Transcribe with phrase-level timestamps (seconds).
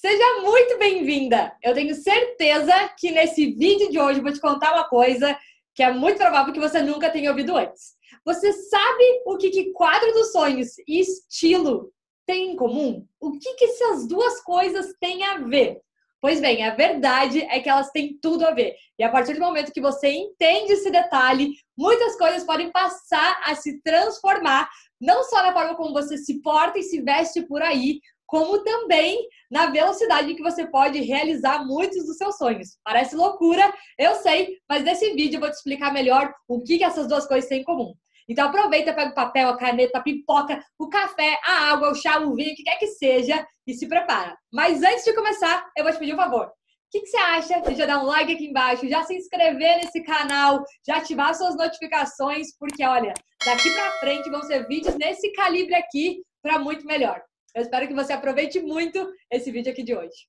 [0.00, 1.56] Seja muito bem-vinda!
[1.60, 5.36] Eu tenho certeza que nesse vídeo de hoje vou te contar uma coisa
[5.74, 7.96] que é muito provável que você nunca tenha ouvido antes.
[8.24, 11.92] Você sabe o que, que quadro dos sonhos e estilo
[12.24, 13.04] têm em comum?
[13.18, 15.80] O que, que essas duas coisas têm a ver?
[16.20, 18.76] Pois bem, a verdade é que elas têm tudo a ver.
[18.96, 23.56] E a partir do momento que você entende esse detalhe, muitas coisas podem passar a
[23.56, 24.70] se transformar,
[25.00, 29.26] não só na forma como você se porta e se veste por aí, como também
[29.50, 32.78] na velocidade que você pode realizar muitos dos seus sonhos.
[32.84, 36.84] Parece loucura, eu sei, mas nesse vídeo eu vou te explicar melhor o que, que
[36.84, 37.94] essas duas coisas têm em comum.
[38.28, 42.18] Então aproveita, pega o papel, a caneta, a pipoca, o café, a água, o chá,
[42.18, 44.36] o vinho, o que quer que seja e se prepara.
[44.52, 46.46] Mas antes de começar, eu vou te pedir um favor.
[46.46, 46.50] O
[46.90, 50.02] que, que, você acha de já dar um like aqui embaixo, já se inscrever nesse
[50.02, 55.74] canal, já ativar suas notificações, porque olha, daqui para frente vão ser vídeos nesse calibre
[55.74, 57.22] aqui para muito melhor.
[57.58, 60.28] Eu espero que você aproveite muito esse vídeo aqui de hoje.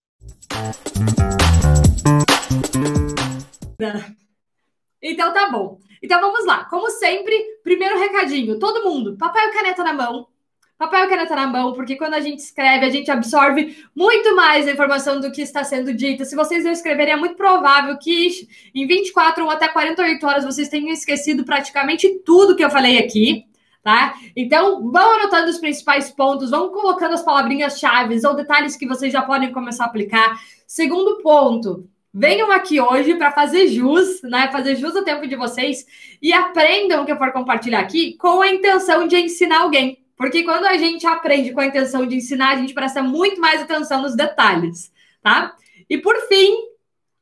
[4.99, 5.77] Então tá bom.
[6.01, 6.65] Então vamos lá.
[6.65, 10.27] Como sempre, primeiro recadinho, todo mundo, papel e caneta na mão.
[10.75, 14.67] Papel e caneta na mão, porque quando a gente escreve, a gente absorve muito mais
[14.67, 16.25] a informação do que está sendo dita.
[16.25, 20.67] Se vocês não escreverem, é muito provável que em 24 ou até 48 horas vocês
[20.67, 23.48] tenham esquecido praticamente tudo que eu falei aqui
[23.89, 24.13] tá?
[24.35, 29.23] Então, vão anotando os principais pontos, vão colocando as palavrinhas-chave ou detalhes que vocês já
[29.23, 30.39] podem começar a aplicar.
[30.67, 34.51] Segundo ponto, venham aqui hoje para fazer jus, né?
[34.51, 35.87] Fazer jus ao tempo de vocês
[36.21, 39.97] e aprendam o que eu for compartilhar aqui com a intenção de ensinar alguém.
[40.15, 43.59] Porque quando a gente aprende com a intenção de ensinar, a gente presta muito mais
[43.59, 44.91] atenção nos detalhes,
[45.23, 45.55] tá?
[45.89, 46.55] E por fim,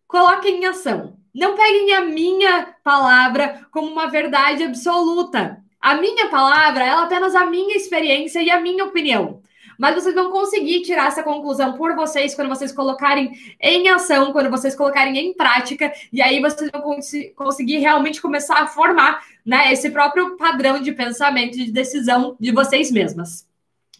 [0.06, 1.16] coloquem em ação.
[1.34, 5.64] Não peguem a minha palavra como uma verdade absoluta.
[5.82, 9.42] A minha palavra é apenas a minha experiência e a minha opinião.
[9.78, 14.50] Mas vocês vão conseguir tirar essa conclusão por vocês quando vocês colocarem em ação, quando
[14.50, 19.72] vocês colocarem em prática, e aí vocês vão cons conseguir realmente começar a formar né,
[19.72, 23.47] esse próprio padrão de pensamento e de decisão de vocês mesmas.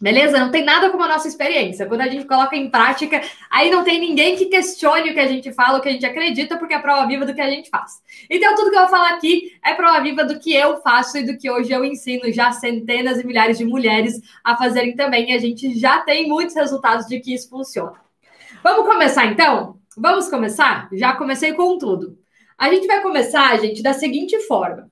[0.00, 0.38] Beleza?
[0.38, 1.84] Não tem nada como a nossa experiência.
[1.86, 3.20] Quando a gente coloca em prática,
[3.50, 6.06] aí não tem ninguém que questione o que a gente fala, o que a gente
[6.06, 8.00] acredita, porque é prova viva do que a gente faz.
[8.30, 11.26] Então, tudo que eu vou falar aqui é prova viva do que eu faço e
[11.26, 15.32] do que hoje eu ensino já centenas e milhares de mulheres a fazerem também.
[15.32, 17.94] E a gente já tem muitos resultados de que isso funciona.
[18.62, 19.78] Vamos começar então?
[19.96, 20.88] Vamos começar?
[20.92, 22.16] Já comecei com tudo.
[22.56, 24.88] A gente vai começar, gente, da seguinte forma.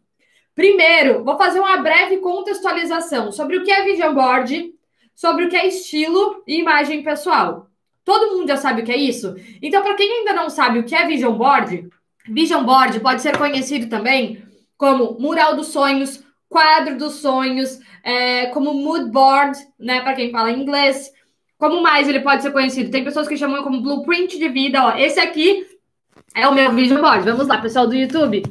[0.52, 4.75] Primeiro, vou fazer uma breve contextualização sobre o que é Vision Board
[5.16, 7.68] sobre o que é estilo e imagem pessoal.
[8.04, 9.34] Todo mundo já sabe o que é isso?
[9.60, 11.88] Então, para quem ainda não sabe o que é Vision Board,
[12.28, 14.44] Vision Board pode ser conhecido também
[14.76, 20.52] como mural dos sonhos, quadro dos sonhos, é, como mood board, né, para quem fala
[20.52, 21.10] inglês.
[21.58, 22.90] Como mais ele pode ser conhecido?
[22.90, 24.84] Tem pessoas que chamam como blueprint de vida.
[24.84, 25.66] Ó, esse aqui
[26.34, 27.24] é o meu Vision Board.
[27.24, 28.42] Vamos lá, pessoal do YouTube.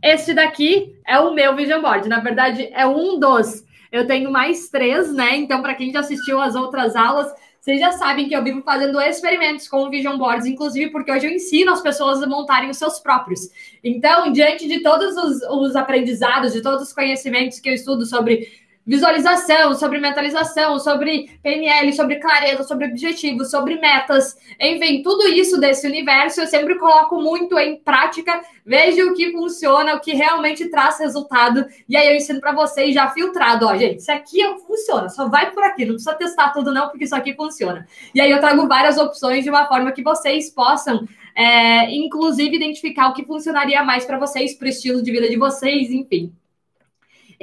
[0.00, 2.08] Este daqui é o meu Vision Board.
[2.08, 3.64] Na verdade, é um dos.
[3.92, 5.36] Eu tenho mais três, né?
[5.36, 7.30] Então, para quem já assistiu as outras aulas,
[7.60, 11.30] vocês já sabem que eu vivo fazendo experimentos com Vision Boards, inclusive porque hoje eu
[11.30, 13.50] ensino as pessoas a montarem os seus próprios.
[13.84, 18.48] Então, diante de todos os, os aprendizados, de todos os conhecimentos que eu estudo sobre
[18.86, 25.86] visualização, sobre mentalização, sobre PNL, sobre clareza, sobre objetivos, sobre metas, enfim, tudo isso desse
[25.86, 30.98] universo eu sempre coloco muito em prática, vejo o que funciona, o que realmente traz
[30.98, 35.28] resultado, e aí eu ensino para vocês já filtrado, ó, gente, isso aqui funciona, só
[35.28, 37.86] vai por aqui, não precisa testar tudo não, porque isso aqui funciona.
[38.14, 43.08] E aí eu trago várias opções de uma forma que vocês possam é, inclusive identificar
[43.08, 46.32] o que funcionaria mais para vocês, para o estilo de vida de vocês, enfim.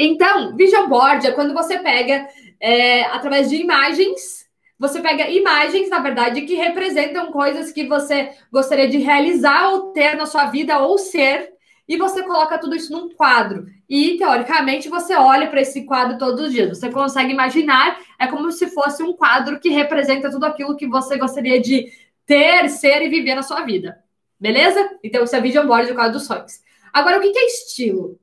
[0.01, 2.25] Então, vision board é quando você pega,
[2.57, 4.47] é, através de imagens,
[4.79, 10.15] você pega imagens, na verdade, que representam coisas que você gostaria de realizar ou ter
[10.15, 11.51] na sua vida ou ser,
[11.85, 13.65] e você coloca tudo isso num quadro.
[13.89, 16.69] E, teoricamente, você olha para esse quadro todos os dias.
[16.69, 21.17] Você consegue imaginar, é como se fosse um quadro que representa tudo aquilo que você
[21.17, 21.91] gostaria de
[22.25, 24.01] ter, ser e viver na sua vida.
[24.39, 24.97] Beleza?
[25.03, 26.61] Então, isso é vision board do quadro dos sonhos.
[26.93, 28.17] Agora, o que é estilo?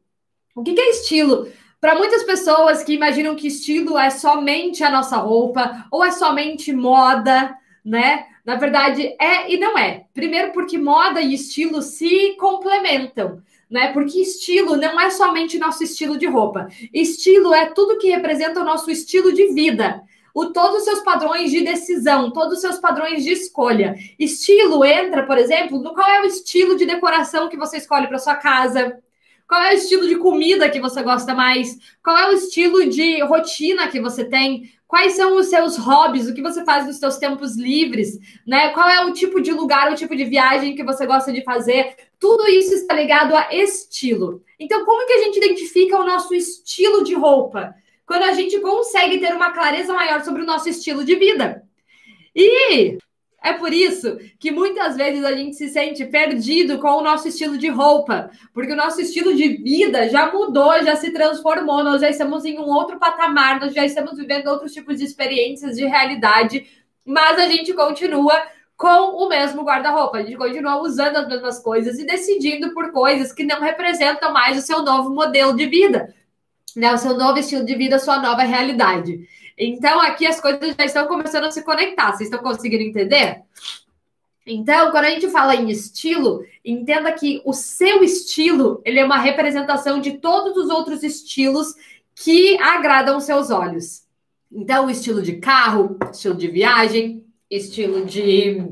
[0.54, 1.46] O que é estilo?
[1.80, 6.72] Para muitas pessoas que imaginam que estilo é somente a nossa roupa ou é somente
[6.72, 8.26] moda, né?
[8.44, 10.04] Na verdade, é e não é.
[10.14, 13.92] Primeiro, porque moda e estilo se complementam, né?
[13.92, 16.68] Porque estilo não é somente nosso estilo de roupa.
[16.92, 20.02] Estilo é tudo que representa o nosso estilo de vida.
[20.34, 23.96] O, todos os seus padrões de decisão, todos os seus padrões de escolha.
[24.18, 28.18] Estilo entra, por exemplo, no qual é o estilo de decoração que você escolhe para
[28.18, 28.98] sua casa,
[29.48, 31.78] Qual é o estilo de comida que você gosta mais?
[32.02, 34.70] Qual é o estilo de rotina que você tem?
[34.86, 36.28] Quais são os seus hobbies?
[36.28, 38.18] O que você faz nos seus tempos livres?
[38.46, 38.70] Né?
[38.70, 41.94] Qual é o tipo de lugar, o tipo de viagem que você gosta de fazer?
[42.18, 44.42] Tudo isso está ligado a estilo.
[44.58, 47.74] Então, como que a gente identifica o nosso estilo de roupa?
[48.06, 51.62] Quando a gente consegue ter uma clareza maior sobre o nosso estilo de vida.
[52.34, 52.98] E
[53.46, 57.56] é por isso que muitas vezes a gente se sente perdido com o nosso estilo
[57.56, 62.10] de roupa, porque o nosso estilo de vida já mudou, já se transformou, nós já
[62.10, 66.66] estamos em um outro patamar, nós já estamos vivendo outros tipos de experiências de realidade,
[67.04, 68.34] mas a gente continua
[68.76, 73.32] com o mesmo guarda-roupa, a gente continua usando as mesmas coisas e decidindo por coisas
[73.32, 76.12] que não representam mais o seu novo modelo de vida,
[76.74, 76.92] né?
[76.92, 79.20] O seu novo estilo de vida, a sua nova realidade.
[79.58, 82.12] Então, aqui as coisas já estão começando a se conectar.
[82.12, 83.42] Vocês estão conseguindo entender?
[84.46, 89.18] Então, quando a gente fala em estilo, entenda que o seu estilo ele é uma
[89.18, 91.74] representação de todos os outros estilos
[92.14, 94.04] que agradam seus olhos.
[94.52, 98.64] Então, o estilo de carro, estilo de viagem, estilo de.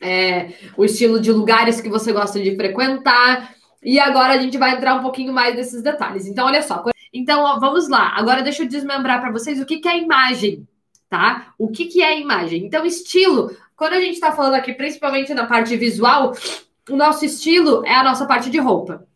[0.00, 3.54] É, o estilo de lugares que você gosta de frequentar.
[3.82, 6.26] E agora a gente vai entrar um pouquinho mais nesses detalhes.
[6.26, 6.82] Então, olha só.
[7.12, 8.12] Então, ó, vamos lá.
[8.16, 10.66] Agora deixa eu desmembrar para vocês o que, que é imagem,
[11.08, 11.52] tá?
[11.58, 12.64] O que, que é imagem?
[12.64, 16.32] Então, estilo, quando a gente está falando aqui, principalmente na parte visual,
[16.88, 19.06] o nosso estilo é a nossa parte de roupa.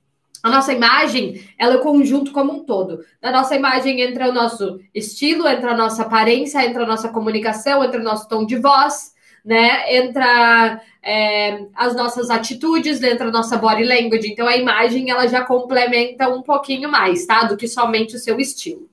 [0.42, 3.00] A nossa imagem, ela é o conjunto como um todo.
[3.20, 7.82] Na nossa imagem entra o nosso estilo, entra a nossa aparência, entra a nossa comunicação,
[7.82, 9.12] entra o nosso tom de voz,
[9.46, 9.96] né?
[9.96, 14.28] Entra é, as nossas atitudes, entra a nossa body language.
[14.28, 17.44] Então, a imagem ela já complementa um pouquinho mais, tá?
[17.44, 18.90] Do que somente o seu estilo.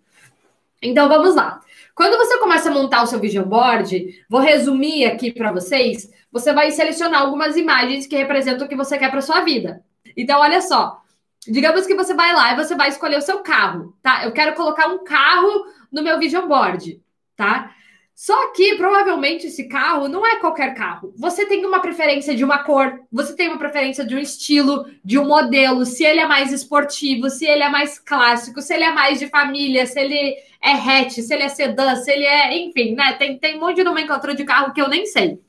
[0.80, 1.60] Então, vamos lá.
[1.96, 6.12] Quando você começa a montar o seu vision board, vou resumir aqui para vocês.
[6.32, 9.84] Você vai selecionar algumas imagens que representam o que você quer para sua vida.
[10.16, 11.02] Então, olha só.
[11.48, 14.24] Digamos que você vai lá e você vai escolher o seu carro, tá?
[14.24, 17.02] Eu quero colocar um carro no meu vision board,
[17.36, 17.72] tá?
[18.16, 21.14] Só que provavelmente esse carro não é qualquer carro.
[21.18, 25.18] Você tem uma preferência de uma cor, você tem uma preferência de um estilo, de
[25.18, 28.92] um modelo, se ele é mais esportivo, se ele é mais clássico, se ele é
[28.92, 32.94] mais de família, se ele é hatch, se ele é sedã, se ele é, enfim,
[32.94, 33.14] né?
[33.14, 35.40] Tem, tem um monte de nomenclatura de carro que eu nem sei.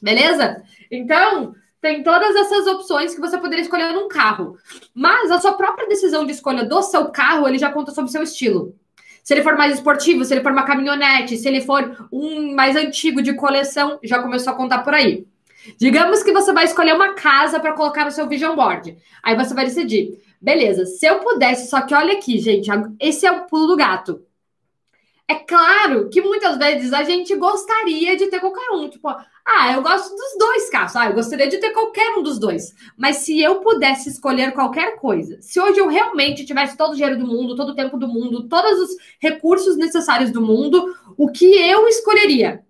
[0.00, 0.62] Beleza?
[0.90, 4.56] Então, tem todas essas opções que você poderia escolher num carro.
[4.94, 8.12] Mas a sua própria decisão de escolha do seu carro, ele já conta sobre o
[8.12, 8.74] seu estilo.
[9.26, 12.76] Se ele for mais esportivo, se ele for uma caminhonete, se ele for um mais
[12.76, 15.26] antigo de coleção, já começou a contar por aí.
[15.76, 18.96] Digamos que você vai escolher uma casa para colocar no seu vision board.
[19.24, 22.70] Aí você vai decidir, beleza, se eu pudesse, só que olha aqui, gente,
[23.00, 24.22] esse é o pulo do gato.
[25.26, 28.88] É claro que muitas vezes a gente gostaria de ter qualquer um.
[28.88, 29.08] Tipo,
[29.48, 30.96] ah, eu gosto dos dois carros.
[30.96, 32.74] Ah, eu gostaria de ter qualquer um dos dois.
[32.96, 37.16] Mas se eu pudesse escolher qualquer coisa, se hoje eu realmente tivesse todo o dinheiro
[37.16, 41.44] do mundo, todo o tempo do mundo, todos os recursos necessários do mundo, o que
[41.44, 42.64] eu escolheria?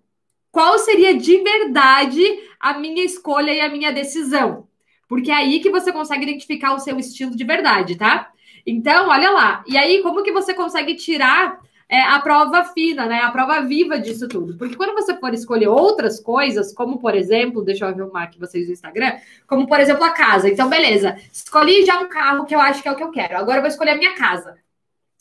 [0.51, 2.23] Qual seria de verdade
[2.59, 4.67] a minha escolha e a minha decisão?
[5.07, 8.31] Porque é aí que você consegue identificar o seu estilo de verdade, tá?
[8.65, 9.63] Então, olha lá.
[9.65, 11.59] E aí, como que você consegue tirar
[11.89, 13.21] é, a prova fina, né?
[13.21, 14.57] A prova viva disso tudo.
[14.57, 18.67] Porque quando você for escolher outras coisas, como por exemplo, deixa eu arrumar aqui vocês
[18.67, 19.17] no Instagram,
[19.47, 20.49] como por exemplo a casa.
[20.49, 23.37] Então, beleza, escolhi já um carro que eu acho que é o que eu quero.
[23.37, 24.57] Agora eu vou escolher a minha casa.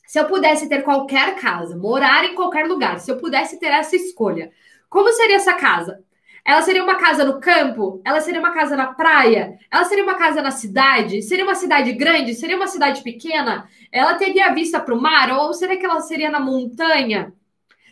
[0.07, 3.97] Se eu pudesse ter qualquer casa, morar em qualquer lugar, se eu pudesse ter essa
[3.97, 4.51] escolha,
[4.89, 6.05] como seria essa casa?
[6.45, 8.01] Ela seria uma casa no campo?
[8.05, 9.59] Ela seria uma casa na praia?
[9.69, 11.21] Ela seria uma casa na cidade?
[11.23, 12.35] Seria uma cidade grande?
[12.35, 13.69] Seria uma cidade pequena?
[13.91, 15.31] Ela teria vista para o mar?
[15.31, 17.33] Ou será que ela seria na montanha?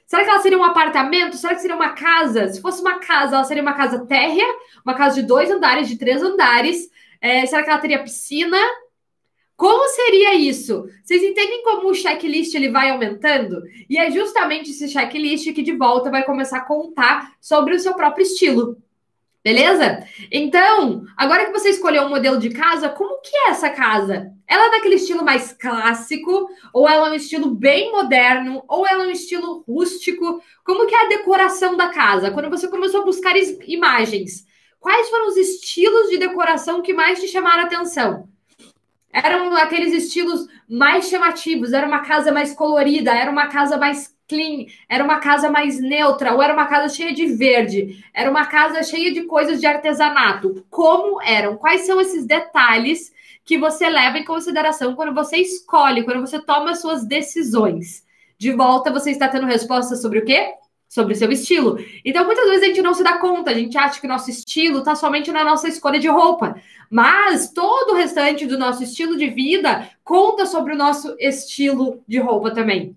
[0.06, 1.36] Será que ela seria um apartamento?
[1.36, 2.48] Será que seria uma casa?
[2.48, 4.46] Se fosse uma casa, ela seria uma casa térrea,
[4.84, 6.90] uma casa de dois andares, de três andares.
[7.20, 8.58] É, será que ela teria piscina?
[9.56, 10.84] Como seria isso?
[11.02, 13.62] Vocês entendem como o checklist ele vai aumentando?
[13.88, 17.94] E é justamente esse checklist que de volta vai começar a contar sobre o seu
[17.94, 18.76] próprio estilo.
[19.44, 20.02] Beleza?
[20.32, 24.32] Então, agora que você escolheu um modelo de casa, como que é essa casa?
[24.48, 29.04] Ela é daquele estilo mais clássico, ou ela é um estilo bem moderno, ou ela
[29.04, 30.40] é um estilo rústico?
[30.64, 32.30] Como que é a decoração da casa?
[32.30, 34.46] Quando você começou a buscar imagens,
[34.80, 38.26] quais foram os estilos de decoração que mais te chamaram a atenção?
[39.12, 44.66] Eram aqueles estilos mais chamativos, era uma casa mais colorida, era uma casa mais clean,
[44.88, 48.82] era uma casa mais neutra, ou era uma casa cheia de verde, era uma casa
[48.82, 50.64] cheia de coisas de artesanato.
[50.70, 51.56] Como eram?
[51.56, 53.12] Quais são esses detalhes
[53.44, 58.04] que você leva em consideração quando você escolhe, quando você toma suas decisões?
[58.38, 60.54] De volta, você está tendo resposta sobre o quê?
[60.94, 61.76] sobre o seu estilo.
[62.04, 64.30] Então, muitas vezes a gente não se dá conta, a gente acha que o nosso
[64.30, 66.54] estilo está somente na nossa escolha de roupa.
[66.88, 72.20] Mas todo o restante do nosso estilo de vida conta sobre o nosso estilo de
[72.20, 72.96] roupa também.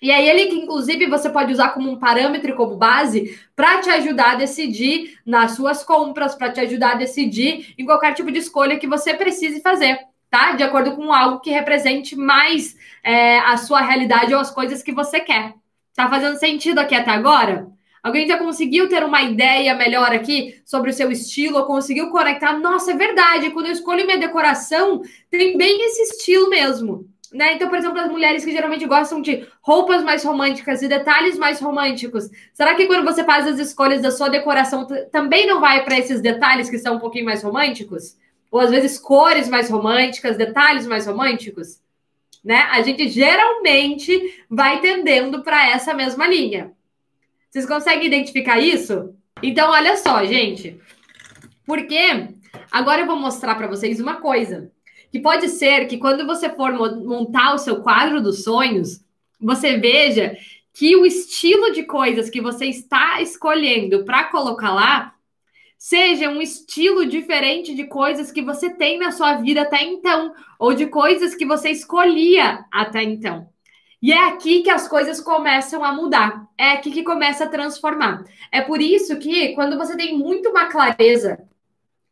[0.00, 3.90] E aí, ele inclusive você pode usar como um parâmetro e como base para te
[3.90, 8.38] ajudar a decidir nas suas compras, para te ajudar a decidir em qualquer tipo de
[8.38, 9.98] escolha que você precise fazer,
[10.30, 10.52] tá?
[10.52, 14.92] De acordo com algo que represente mais é, a sua realidade ou as coisas que
[14.92, 15.54] você quer.
[15.94, 17.74] Tá fazendo sentido aqui até agora?
[18.06, 21.58] Alguém já conseguiu ter uma ideia melhor aqui sobre o seu estilo?
[21.58, 22.52] Ou conseguiu conectar?
[22.56, 23.50] Nossa, é verdade.
[23.50, 27.08] Quando eu escolho minha decoração, tem bem esse estilo mesmo.
[27.32, 27.54] Né?
[27.54, 31.60] Então, por exemplo, as mulheres que geralmente gostam de roupas mais românticas e detalhes mais
[31.60, 35.98] românticos, será que quando você faz as escolhas da sua decoração também não vai para
[35.98, 38.16] esses detalhes que são um pouquinho mais românticos?
[38.50, 41.80] Ou às vezes cores mais românticas, detalhes mais românticos?
[42.44, 42.58] Né?
[42.70, 46.72] A gente geralmente vai tendendo para essa mesma linha.
[47.50, 49.14] Vocês conseguem identificar isso?
[49.42, 50.80] Então, olha só, gente.
[51.66, 52.28] Porque
[52.70, 54.70] agora eu vou mostrar para vocês uma coisa
[55.16, 59.00] que pode ser que quando você for montar o seu quadro dos sonhos,
[59.40, 60.36] você veja
[60.74, 65.14] que o estilo de coisas que você está escolhendo para colocar lá
[65.78, 70.74] seja um estilo diferente de coisas que você tem na sua vida até então, ou
[70.74, 73.48] de coisas que você escolhia até então.
[74.02, 78.22] E é aqui que as coisas começam a mudar, é aqui que começa a transformar.
[78.52, 81.38] É por isso que quando você tem muito uma clareza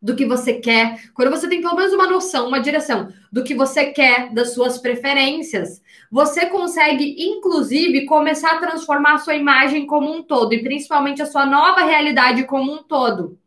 [0.04, 3.54] do que você quer, quando você tem pelo menos uma noção, uma direção do que
[3.54, 5.80] você quer, das suas preferências,
[6.12, 11.26] você consegue, inclusive, começar a transformar a sua imagem como um todo, e principalmente a
[11.26, 13.38] sua nova realidade como um todo.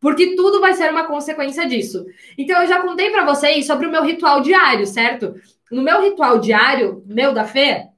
[0.00, 2.06] Porque tudo vai ser uma consequência disso.
[2.38, 5.34] Então, eu já contei para vocês sobre o meu ritual diário, certo?
[5.70, 7.90] No meu ritual diário, meu da fé,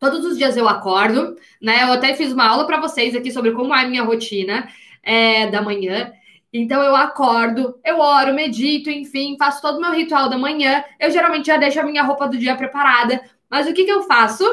[0.00, 1.84] todos os dias eu acordo, né?
[1.84, 4.68] Eu até fiz uma aula para vocês aqui sobre como é a minha rotina
[5.00, 6.12] é, da manhã.
[6.52, 10.84] Então eu acordo, eu oro, medito, enfim, faço todo o meu ritual da manhã.
[10.98, 13.20] Eu geralmente já deixo a minha roupa do dia preparada.
[13.50, 14.44] Mas o que, que eu faço?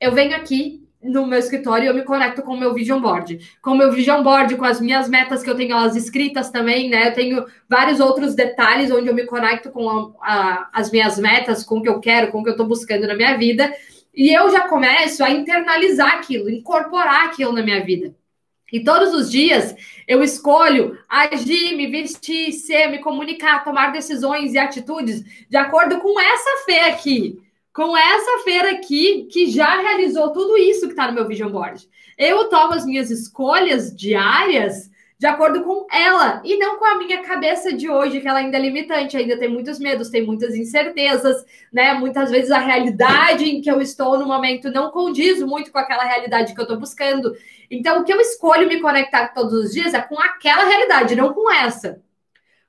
[0.00, 3.38] Eu venho aqui no meu escritório e eu me conecto com o meu vision board.
[3.60, 6.88] Com o meu vision board, com as minhas metas que eu tenho elas escritas também,
[6.88, 7.08] né?
[7.08, 11.62] Eu tenho vários outros detalhes onde eu me conecto com a, a, as minhas metas,
[11.62, 13.70] com o que eu quero, com o que eu estou buscando na minha vida.
[14.14, 18.14] E eu já começo a internalizar aquilo, incorporar aquilo na minha vida.
[18.74, 19.72] E todos os dias
[20.04, 26.20] eu escolho agir, me vestir, ser, me comunicar, tomar decisões e atitudes de acordo com
[26.20, 27.40] essa fé aqui.
[27.72, 31.88] Com essa feira aqui, que já realizou tudo isso que está no meu vision board.
[32.18, 34.90] Eu tomo as minhas escolhas diárias
[35.24, 38.58] de acordo com ela e não com a minha cabeça de hoje, que ela ainda
[38.58, 41.94] é limitante, ainda tem muitos medos, tem muitas incertezas, né?
[41.94, 46.04] Muitas vezes a realidade em que eu estou no momento não condiz muito com aquela
[46.04, 47.32] realidade que eu estou buscando.
[47.70, 51.32] Então, o que eu escolho me conectar todos os dias é com aquela realidade, não
[51.32, 52.02] com essa.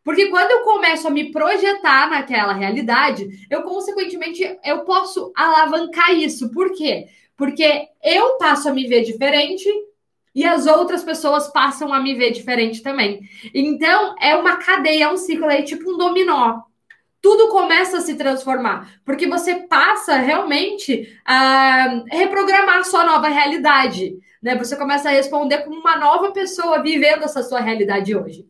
[0.01, 6.49] Porque quando eu começo a me projetar naquela realidade, eu consequentemente eu posso alavancar isso.
[6.51, 7.07] Por quê?
[7.35, 9.69] Porque eu passo a me ver diferente,
[10.35, 13.21] e as outras pessoas passam a me ver diferente também.
[13.53, 16.59] Então, é uma cadeia, é um ciclo, é tipo um dominó.
[17.21, 24.15] Tudo começa a se transformar, porque você passa realmente a reprogramar sua nova realidade.
[24.43, 24.55] Né?
[24.57, 28.45] Você começa a responder como uma nova pessoa vivendo essa sua realidade hoje.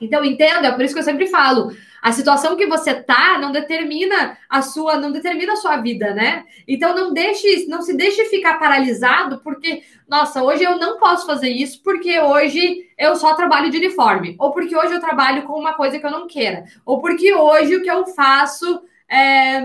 [0.00, 1.70] Então, entenda, por isso que eu sempre falo:
[2.02, 6.44] a situação que você tá não determina a sua, não determina a sua vida, né?
[6.66, 11.50] Então não deixe, não se deixe ficar paralisado porque, nossa, hoje eu não posso fazer
[11.50, 15.74] isso porque hoje eu só trabalho de uniforme, ou porque hoje eu trabalho com uma
[15.74, 19.60] coisa que eu não queira, ou porque hoje o que eu faço é,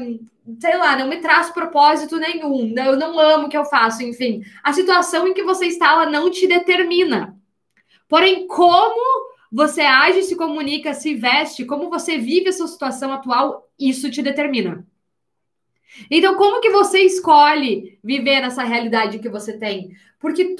[0.59, 4.41] sei lá, não me traz propósito nenhum, eu não amo o que eu faço, enfim.
[4.63, 7.35] A situação em que você está, ela não te determina.
[8.07, 13.69] Porém, como você age, se comunica, se veste, como você vive a sua situação atual,
[13.79, 14.83] isso te determina.
[16.09, 19.95] Então, como que você escolhe viver nessa realidade que você tem?
[20.19, 20.55] Porque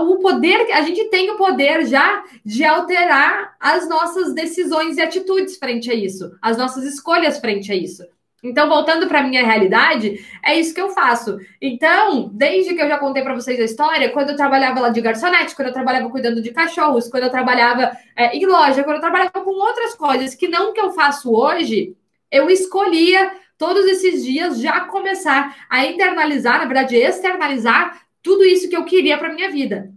[0.00, 5.56] o poder, a gente tem o poder já de alterar as nossas decisões e atitudes
[5.56, 8.04] frente a isso, as nossas escolhas frente a isso.
[8.48, 11.38] Então, voltando para minha realidade, é isso que eu faço.
[11.60, 15.00] Então, desde que eu já contei para vocês a história, quando eu trabalhava lá de
[15.00, 19.00] garçonete, quando eu trabalhava cuidando de cachorros, quando eu trabalhava é, em loja, quando eu
[19.00, 21.96] trabalhava com outras coisas que não que eu faço hoje,
[22.30, 28.76] eu escolhia todos esses dias já começar a internalizar, na verdade, externalizar tudo isso que
[28.76, 29.90] eu queria para minha vida.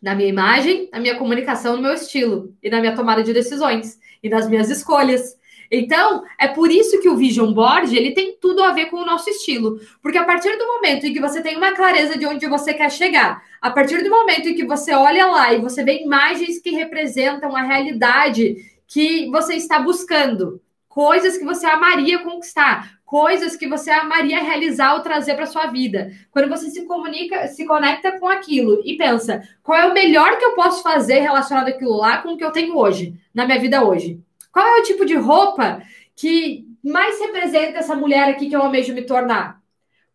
[0.00, 3.98] Na minha imagem, na minha comunicação, no meu estilo e na minha tomada de decisões
[4.22, 5.36] e nas minhas escolhas.
[5.74, 9.06] Então, é por isso que o Vision Board, ele tem tudo a ver com o
[9.06, 9.80] nosso estilo.
[10.02, 12.92] Porque a partir do momento em que você tem uma clareza de onde você quer
[12.92, 16.72] chegar, a partir do momento em que você olha lá e você vê imagens que
[16.72, 23.90] representam a realidade que você está buscando, coisas que você amaria conquistar, coisas que você
[23.90, 26.12] amaria realizar ou trazer para sua vida.
[26.30, 30.44] Quando você se comunica, se conecta com aquilo e pensa, qual é o melhor que
[30.44, 33.82] eu posso fazer relacionado àquilo lá com o que eu tenho hoje, na minha vida
[33.82, 34.20] hoje?
[34.52, 35.82] Qual é o tipo de roupa
[36.14, 39.60] que mais representa essa mulher aqui que eu almejo me tornar?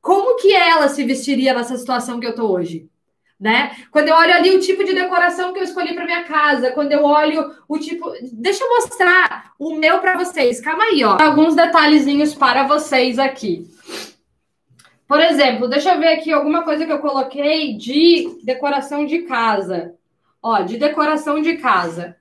[0.01, 2.87] Como que ela se vestiria nessa situação que eu tô hoje?
[3.39, 3.71] né?
[3.91, 6.91] Quando eu olho ali o tipo de decoração que eu escolhi para minha casa, quando
[6.91, 10.59] eu olho o tipo, deixa eu mostrar o meu para vocês.
[10.59, 11.17] Calma aí, ó.
[11.21, 13.67] Alguns detalhezinhos para vocês aqui.
[15.07, 19.93] Por exemplo, deixa eu ver aqui alguma coisa que eu coloquei de decoração de casa.
[20.41, 22.17] Ó, de decoração de casa.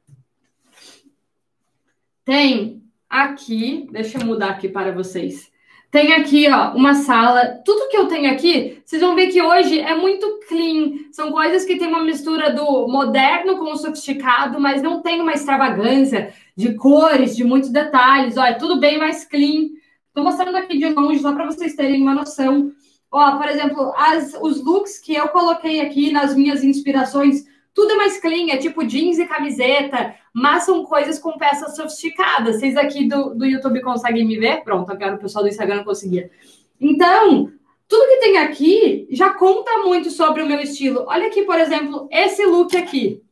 [2.27, 5.49] Tem aqui, deixa eu mudar aqui para vocês.
[5.93, 7.63] Tem aqui, ó, uma sala.
[7.65, 11.07] Tudo que eu tenho aqui, vocês vão ver que hoje é muito clean.
[11.13, 15.35] São coisas que tem uma mistura do moderno com o sofisticado, mas não tem uma
[15.35, 18.37] extravagância de cores, de muitos detalhes.
[18.37, 19.69] Ó, é tudo bem mais clean.
[20.09, 22.73] Estou mostrando aqui de longe só para vocês terem uma noção.
[23.09, 27.45] Ó, por exemplo, as, os looks que eu coloquei aqui nas minhas inspirações
[27.77, 32.57] tudo é mais clean, é tipo jeans e camiseta, mas são coisas com peças sofisticadas.
[32.57, 34.63] Vocês aqui do, do YouTube conseguem me ver?
[34.63, 36.31] Pronto, agora o pessoal do Instagram conseguia.
[36.79, 37.51] Então,
[37.89, 41.07] tudo que tem aqui já conta muito sobre o meu estilo.
[41.09, 43.23] Olha aqui, por exemplo, esse look aqui.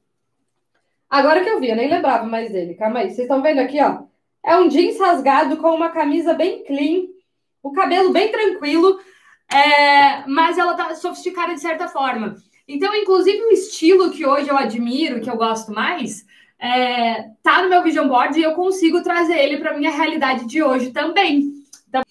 [1.10, 2.72] Agora que eu vi, eu nem lembrava mais dele.
[2.72, 4.04] Calma aí, vocês estão vendo aqui, ó?
[4.42, 7.02] É um jeans rasgado com uma camisa bem clean,
[7.62, 8.98] o cabelo bem tranquilo,
[9.52, 10.26] é...
[10.26, 12.34] mas ela tá sofisticada de certa forma.
[12.66, 16.24] Então, inclusive, o estilo que hoje eu admiro, que eu gosto mais,
[16.58, 20.62] é, tá no meu vision board e eu consigo trazer ele para minha realidade de
[20.62, 21.52] hoje também.
[21.88, 22.02] Então,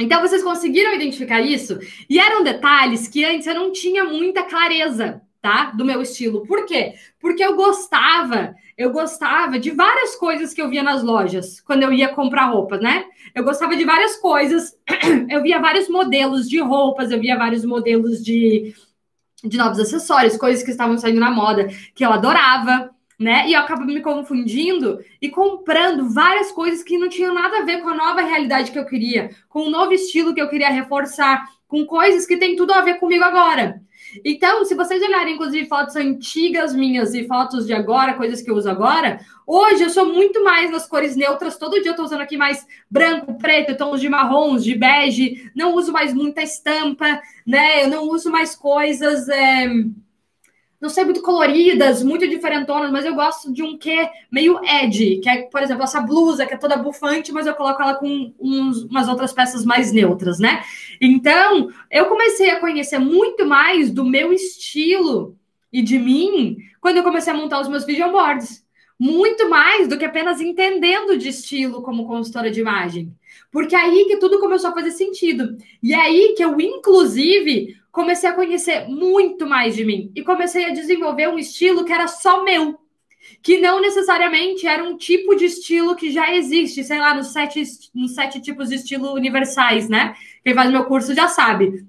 [0.00, 1.78] então, vocês conseguiram identificar isso?
[2.08, 5.66] E eram detalhes que antes eu não tinha muita clareza, tá?
[5.66, 6.46] Do meu estilo.
[6.46, 6.94] Por quê?
[7.20, 11.92] Porque eu gostava, eu gostava de várias coisas que eu via nas lojas quando eu
[11.92, 13.04] ia comprar roupa, né?
[13.34, 14.76] Eu gostava de várias coisas,
[15.30, 18.74] eu via vários modelos de roupas, eu via vários modelos de
[19.44, 23.48] de novos acessórios, coisas que estavam saindo na moda, que eu adorava, né?
[23.48, 27.82] E eu acabo me confundindo e comprando várias coisas que não tinham nada a ver
[27.82, 31.44] com a nova realidade que eu queria, com o novo estilo que eu queria reforçar,
[31.68, 33.80] com coisas que tem tudo a ver comigo agora.
[34.24, 38.54] Então, se vocês olharem, inclusive, fotos antigas minhas e fotos de agora, coisas que eu
[38.54, 41.56] uso agora, hoje eu sou muito mais nas cores neutras.
[41.56, 45.50] Todo dia eu tô usando aqui mais branco, preto, tons de marrons, de bege.
[45.54, 47.84] Não uso mais muita estampa, né?
[47.84, 49.28] Eu não uso mais coisas.
[49.28, 49.66] É
[50.84, 55.30] não sei, muito coloridas, muito diferentonas, mas eu gosto de um que meio edgy, que
[55.30, 58.82] é, por exemplo, essa blusa que é toda bufante, mas eu coloco ela com uns,
[58.82, 60.62] umas outras peças mais neutras, né?
[61.00, 65.34] Então, eu comecei a conhecer muito mais do meu estilo
[65.72, 68.62] e de mim quando eu comecei a montar os meus vision boards.
[69.00, 73.10] Muito mais do que apenas entendendo de estilo como consultora de imagem.
[73.54, 75.56] Porque é aí que tudo começou a fazer sentido.
[75.80, 80.64] E é aí que eu, inclusive, comecei a conhecer muito mais de mim e comecei
[80.64, 82.76] a desenvolver um estilo que era só meu,
[83.40, 87.62] que não necessariamente era um tipo de estilo que já existe, sei lá, nos sete,
[87.94, 90.16] nos sete tipos de estilo universais, né?
[90.42, 91.86] Quem faz meu curso já sabe.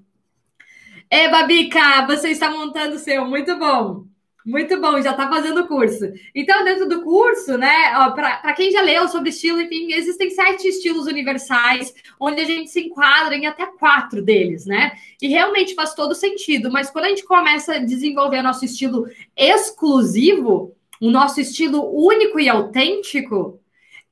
[1.10, 4.04] É, Babica, você está montando o seu, muito bom.
[4.46, 6.04] Muito bom, já está fazendo o curso.
[6.32, 11.06] Então, dentro do curso, né, para quem já leu sobre estilo, enfim, existem sete estilos
[11.06, 14.92] universais, onde a gente se enquadra em até quatro deles, né?
[15.20, 20.76] E realmente faz todo sentido, mas quando a gente começa a desenvolver nosso estilo exclusivo,
[21.00, 23.60] o nosso estilo único e autêntico,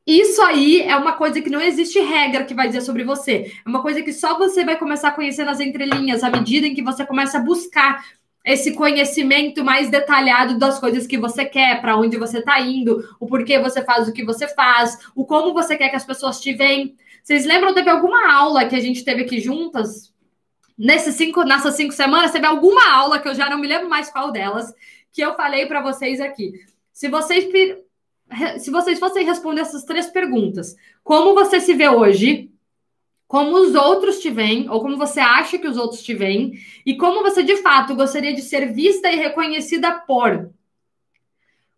[0.04, 3.52] isso aí é uma coisa que não existe regra que vai dizer sobre você.
[3.64, 6.74] É uma coisa que só você vai começar a conhecer nas entrelinhas, à medida em
[6.74, 8.04] que você começa a buscar
[8.44, 13.26] esse conhecimento mais detalhado das coisas que você quer, para onde você está indo, o
[13.26, 16.52] porquê você faz o que você faz, o como você quer que as pessoas te
[16.52, 16.94] veem.
[17.22, 20.12] Vocês lembram, teve alguma aula que a gente teve aqui juntas?
[20.76, 24.10] Nesses cinco, nessas cinco semanas, teve alguma aula que eu já não me lembro mais
[24.10, 24.74] qual delas,
[25.10, 26.52] que eu falei para vocês aqui.
[26.92, 27.46] Se vocês,
[28.58, 32.50] se vocês fossem responder essas três perguntas, como você se vê hoje?
[33.26, 36.52] Como os outros te veem, ou como você acha que os outros te veem,
[36.84, 40.50] e como você de fato gostaria de ser vista e reconhecida por.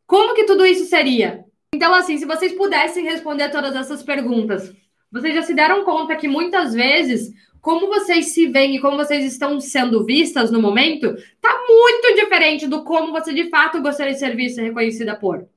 [0.07, 1.45] Como que tudo isso seria?
[1.75, 4.73] Então, assim, se vocês pudessem responder todas essas perguntas,
[5.11, 9.25] vocês já se deram conta que muitas vezes, como vocês se veem e como vocês
[9.25, 14.19] estão sendo vistas no momento, tá muito diferente do como você de fato gostaria de
[14.19, 15.49] ser vista e reconhecida por.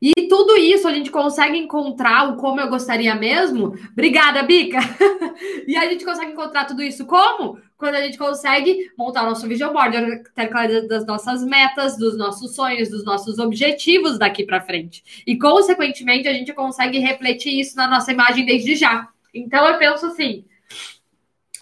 [0.00, 3.74] E tudo isso a gente consegue encontrar o como eu gostaria mesmo.
[3.92, 4.78] Obrigada, Bica!
[5.68, 7.58] e a gente consegue encontrar tudo isso como?
[7.76, 12.16] Quando a gente consegue montar o nosso vision board, ter clareza das nossas metas, dos
[12.16, 15.22] nossos sonhos, dos nossos objetivos daqui para frente.
[15.26, 19.08] E, consequentemente, a gente consegue refletir isso na nossa imagem desde já.
[19.34, 20.44] Então, eu penso assim.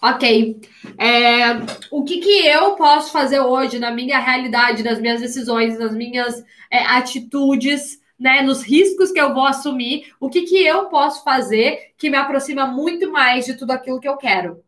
[0.00, 0.60] Ok.
[0.96, 1.54] É,
[1.90, 6.44] o que, que eu posso fazer hoje na minha realidade, nas minhas decisões, nas minhas
[6.70, 10.12] é, atitudes, né, nos riscos que eu vou assumir?
[10.18, 14.08] O que, que eu posso fazer que me aproxima muito mais de tudo aquilo que
[14.08, 14.62] eu quero?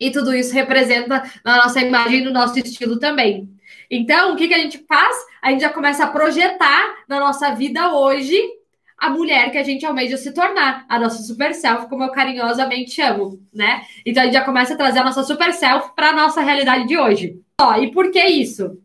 [0.00, 3.48] E tudo isso representa na nossa imagem, no nosso estilo também.
[3.90, 5.16] Então, o que, que a gente faz?
[5.40, 8.36] A gente já começa a projetar na nossa vida hoje
[9.02, 12.92] a mulher que a gente almeja se tornar, a nossa super self, como eu carinhosamente
[12.92, 13.82] chamo, né?
[14.06, 16.86] Então a gente já começa a trazer a nossa super self para a nossa realidade
[16.86, 17.40] de hoje.
[17.60, 18.78] Ó, e por que isso?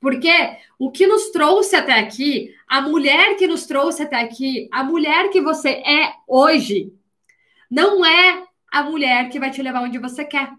[0.00, 0.30] Porque
[0.78, 5.30] o que nos trouxe até aqui, a mulher que nos trouxe até aqui, a mulher
[5.30, 6.92] que você é hoje,
[7.70, 10.50] não é a mulher que vai te levar onde você quer.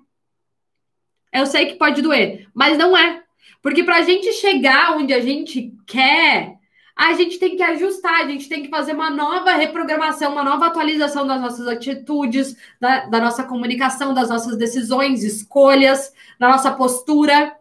[1.31, 3.23] Eu sei que pode doer, mas não é.
[3.61, 6.57] Porque para a gente chegar onde a gente quer,
[6.95, 10.67] a gente tem que ajustar, a gente tem que fazer uma nova reprogramação, uma nova
[10.67, 17.55] atualização das nossas atitudes, da, da nossa comunicação, das nossas decisões, escolhas, da nossa postura,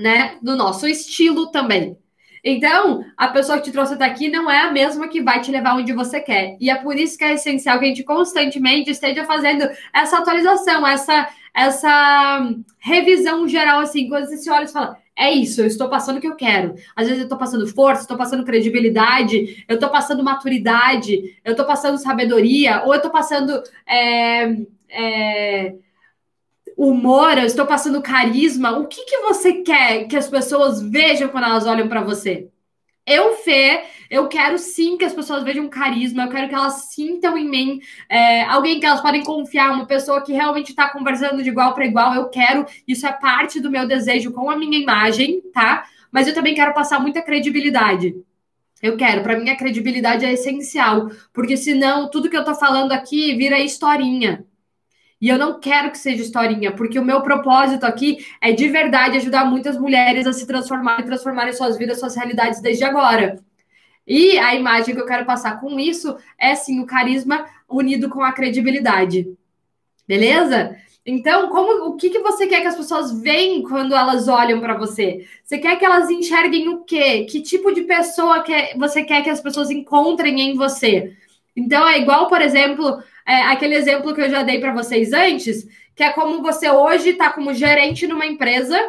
[0.00, 0.36] né?
[0.42, 1.96] Do nosso estilo também.
[2.42, 5.50] Então, a pessoa que te trouxe até aqui não é a mesma que vai te
[5.50, 6.56] levar onde você quer.
[6.60, 10.86] E é por isso que é essencial que a gente constantemente esteja fazendo essa atualização,
[10.86, 15.88] essa, essa revisão geral, assim, quando você se olha e fala, é isso, eu estou
[15.88, 16.76] passando o que eu quero.
[16.94, 21.66] Às vezes eu estou passando força, estou passando credibilidade, eu estou passando maturidade, eu estou
[21.66, 24.56] passando sabedoria, ou eu estou passando é,
[24.88, 25.74] é,
[26.78, 28.78] humor, eu estou passando carisma.
[28.78, 32.48] O que, que você quer que as pessoas vejam quando elas olham para você?
[33.04, 37.36] Eu, Fê, eu quero sim que as pessoas vejam carisma, eu quero que elas sintam
[37.36, 41.48] em mim é, alguém que elas podem confiar, uma pessoa que realmente está conversando de
[41.48, 42.14] igual para igual.
[42.14, 45.84] Eu quero, isso é parte do meu desejo com a minha imagem, tá?
[46.12, 48.14] Mas eu também quero passar muita credibilidade.
[48.80, 52.92] Eu quero, para mim a credibilidade é essencial, porque senão tudo que eu tô falando
[52.92, 54.46] aqui vira historinha.
[55.20, 59.16] E eu não quero que seja historinha, porque o meu propósito aqui é de verdade
[59.16, 63.38] ajudar muitas mulheres a se transformar e transformarem suas vidas, suas realidades desde agora.
[64.06, 68.22] E a imagem que eu quero passar com isso é sim o carisma unido com
[68.22, 69.26] a credibilidade.
[70.06, 70.76] Beleza?
[71.04, 74.76] Então, como o que, que você quer que as pessoas veem quando elas olham para
[74.76, 75.26] você?
[75.42, 77.24] Você quer que elas enxerguem o quê?
[77.24, 81.14] Que tipo de pessoa que você quer que as pessoas encontrem em você?
[81.56, 85.68] Então, é igual, por exemplo, é, aquele exemplo que eu já dei para vocês antes,
[85.94, 88.80] que é como você hoje está como gerente numa empresa,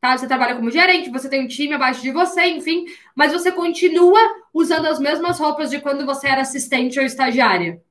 [0.00, 0.16] tá?
[0.16, 4.18] Você trabalha como gerente, você tem um time abaixo de você, enfim, mas você continua
[4.54, 7.82] usando as mesmas roupas de quando você era assistente ou estagiária.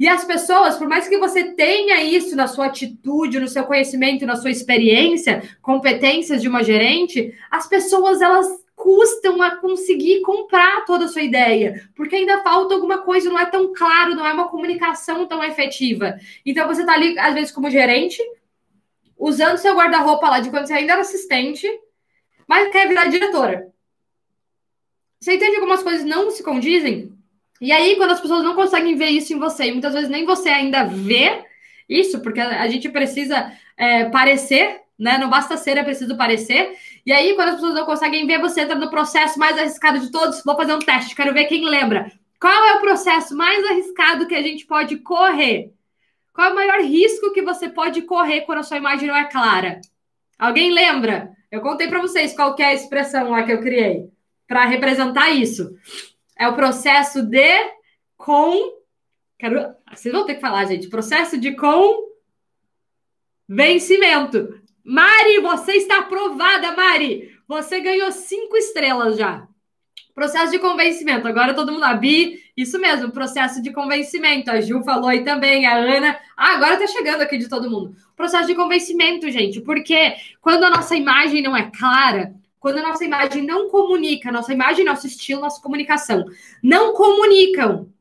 [0.00, 4.24] E as pessoas, por mais que você tenha isso na sua atitude, no seu conhecimento,
[4.24, 8.46] na sua experiência, competências de uma gerente, as pessoas elas
[8.78, 13.44] custam a conseguir comprar toda a sua ideia, porque ainda falta alguma coisa, não é
[13.44, 16.16] tão claro, não é uma comunicação tão efetiva.
[16.46, 18.22] Então você está ali, às vezes, como gerente,
[19.18, 21.68] usando seu guarda-roupa lá de quando você ainda era assistente,
[22.46, 23.68] mas quer virar diretora.
[25.20, 27.12] Você entende algumas coisas não se condizem?
[27.60, 30.24] E aí, quando as pessoas não conseguem ver isso em você, e muitas vezes nem
[30.24, 31.44] você ainda vê
[31.88, 35.16] isso, porque a gente precisa é, parecer né?
[35.16, 36.76] Não basta ser, é preciso parecer.
[37.08, 40.10] E aí, quando as pessoas não conseguem ver, você entra no processo mais arriscado de
[40.10, 40.44] todos.
[40.44, 42.12] Vou fazer um teste, quero ver quem lembra.
[42.38, 45.72] Qual é o processo mais arriscado que a gente pode correr?
[46.34, 49.24] Qual é o maior risco que você pode correr quando a sua imagem não é
[49.24, 49.80] clara?
[50.38, 51.32] Alguém lembra?
[51.50, 54.10] Eu contei para vocês qual é a expressão lá que eu criei
[54.46, 55.74] para representar isso.
[56.38, 57.72] É o processo de
[58.18, 58.82] com.
[59.38, 59.74] Quero...
[59.94, 60.90] Vocês vão ter que falar, gente.
[60.90, 61.56] Processo de
[63.48, 64.67] convencimento.
[64.88, 67.38] Mari, você está aprovada, Mari.
[67.46, 69.46] Você ganhou cinco estrelas já.
[70.14, 71.28] Processo de convencimento.
[71.28, 74.50] Agora todo mundo, a Bi, isso mesmo, processo de convencimento.
[74.50, 76.18] A Ju falou aí também, a Ana.
[76.34, 77.94] Ah, agora tá chegando aqui de todo mundo.
[78.16, 83.04] Processo de convencimento, gente, porque quando a nossa imagem não é clara, quando a nossa
[83.04, 86.24] imagem não comunica, nossa imagem, nosso estilo, nossa comunicação
[86.62, 87.92] não comunicam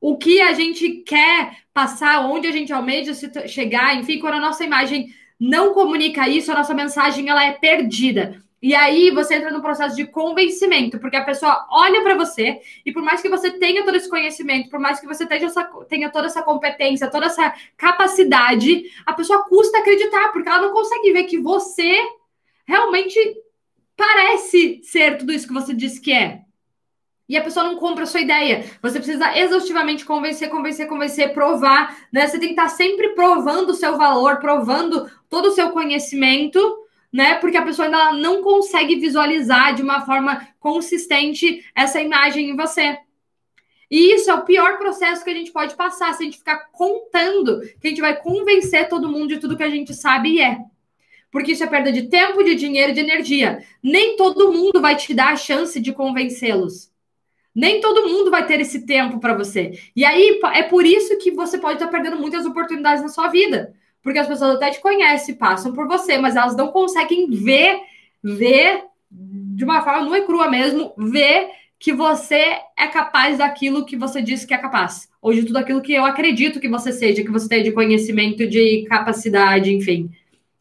[0.00, 3.12] o que a gente quer passar, onde a gente almeja
[3.46, 8.42] chegar, enfim, quando a nossa imagem não comunica isso, a nossa mensagem ela é perdida.
[8.62, 12.92] E aí você entra no processo de convencimento, porque a pessoa olha para você e
[12.92, 16.10] por mais que você tenha todo esse conhecimento, por mais que você tenha, essa, tenha
[16.10, 21.24] toda essa competência, toda essa capacidade, a pessoa custa acreditar, porque ela não consegue ver
[21.24, 21.90] que você
[22.66, 23.18] realmente
[23.96, 26.42] parece ser tudo isso que você diz que é.
[27.30, 28.64] E a pessoa não compra a sua ideia.
[28.82, 32.26] Você precisa exaustivamente convencer, convencer, convencer, provar, né?
[32.26, 36.58] Você tem que estar sempre provando o seu valor, provando todo o seu conhecimento,
[37.12, 37.36] né?
[37.36, 42.98] Porque a pessoa ainda não consegue visualizar de uma forma consistente essa imagem em você.
[43.88, 46.66] E isso é o pior processo que a gente pode passar, se a gente ficar
[46.72, 50.40] contando que a gente vai convencer todo mundo de tudo que a gente sabe e
[50.40, 50.58] é.
[51.30, 53.64] Porque isso é perda de tempo, de dinheiro, de energia.
[53.80, 56.89] Nem todo mundo vai te dar a chance de convencê-los.
[57.54, 59.72] Nem todo mundo vai ter esse tempo para você.
[59.94, 63.74] E aí é por isso que você pode estar perdendo muitas oportunidades na sua vida.
[64.02, 67.80] Porque as pessoas até te conhecem, passam por você, mas elas não conseguem ver,
[68.22, 73.96] ver de uma forma nua e crua mesmo, ver que você é capaz daquilo que
[73.96, 75.08] você disse que é capaz.
[75.20, 78.46] Ou de tudo aquilo que eu acredito que você seja, que você tenha de conhecimento,
[78.46, 80.10] de capacidade, enfim.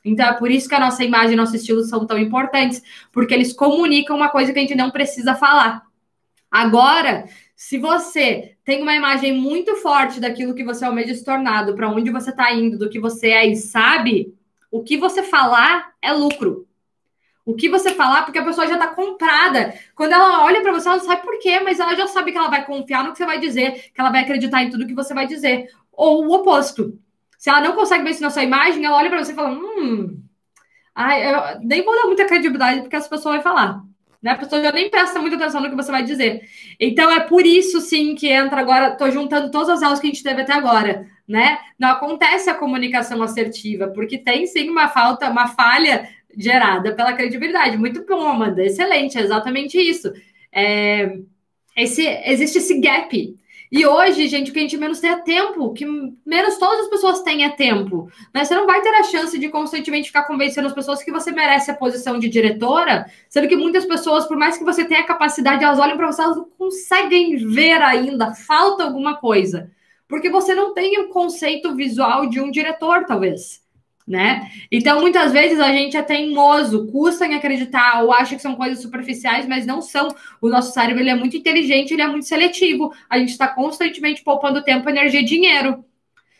[0.03, 3.33] Então é por isso que a nossa imagem e nosso estilo são tão importantes, porque
[3.33, 5.88] eles comunicam uma coisa que a gente não precisa falar.
[6.51, 11.89] Agora, se você tem uma imagem muito forte daquilo que você almeja se tornado, para
[11.89, 14.33] onde você está indo, do que você é e sabe,
[14.71, 16.67] o que você falar é lucro.
[17.45, 19.73] O que você falar, porque a pessoa já está comprada.
[19.95, 22.37] Quando ela olha para você, ela não sabe por quê, mas ela já sabe que
[22.37, 24.93] ela vai confiar no que você vai dizer, que ela vai acreditar em tudo que
[24.93, 25.67] você vai dizer.
[25.91, 26.99] Ou o oposto.
[27.37, 30.21] Se ela não consegue vencer na sua imagem, ela olha para você e fala: Hum,
[30.93, 33.81] ai, eu nem vou dar muita credibilidade porque essa pessoa vai falar.
[34.21, 34.31] Né?
[34.31, 36.41] A pessoa já nem presta muita atenção no que você vai dizer.
[36.79, 40.09] Então é por isso sim que entra agora, estou juntando todas as aulas que a
[40.09, 41.57] gente teve até agora, né?
[41.77, 47.77] Não acontece a comunicação assertiva, porque tem sim uma falta, uma falha gerada pela credibilidade.
[47.77, 50.11] Muito bom, Amanda, excelente, é exatamente isso.
[50.51, 51.17] É,
[51.75, 53.39] esse, existe esse gap
[53.71, 55.85] e hoje, gente, o que a gente menos tem é tempo, que
[56.25, 58.09] menos todas as pessoas têm é tempo.
[58.33, 58.43] Né?
[58.43, 61.69] Você não vai ter a chance de constantemente ficar convencendo as pessoas que você merece
[61.69, 65.79] a posição de diretora, sendo que muitas pessoas, por mais que você tenha capacidade, elas
[65.79, 69.69] olham para você, elas não conseguem ver ainda, falta alguma coisa.
[70.07, 73.61] Porque você não tem o conceito visual de um diretor, talvez
[74.09, 74.49] né?
[74.71, 78.81] Então, muitas vezes a gente é teimoso, custa em acreditar ou acha que são coisas
[78.81, 80.07] superficiais, mas não são.
[80.41, 82.91] O nosso cérebro ele é muito inteligente, ele é muito seletivo.
[83.07, 85.85] A gente está constantemente poupando tempo, energia e dinheiro.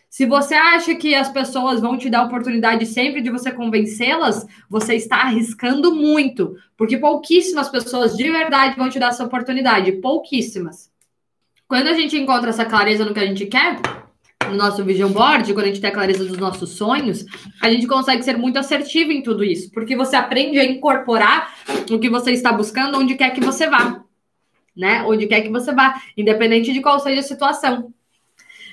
[0.08, 4.96] Se você acha que as pessoas vão te dar oportunidade sempre de você convencê-las, você
[4.96, 10.90] está arriscando muito, porque pouquíssimas pessoas de verdade vão te dar essa oportunidade, pouquíssimas.
[11.68, 13.80] Quando a gente encontra essa clareza no que a gente quer,
[14.48, 17.24] no nosso vision board, quando a gente tem a clareza dos nossos sonhos,
[17.60, 21.54] a gente consegue ser muito assertivo em tudo isso, porque você aprende a incorporar
[21.90, 24.02] o que você está buscando onde quer que você vá,
[24.76, 25.02] né?
[25.02, 27.92] Onde quer que você vá, independente de qual seja a situação.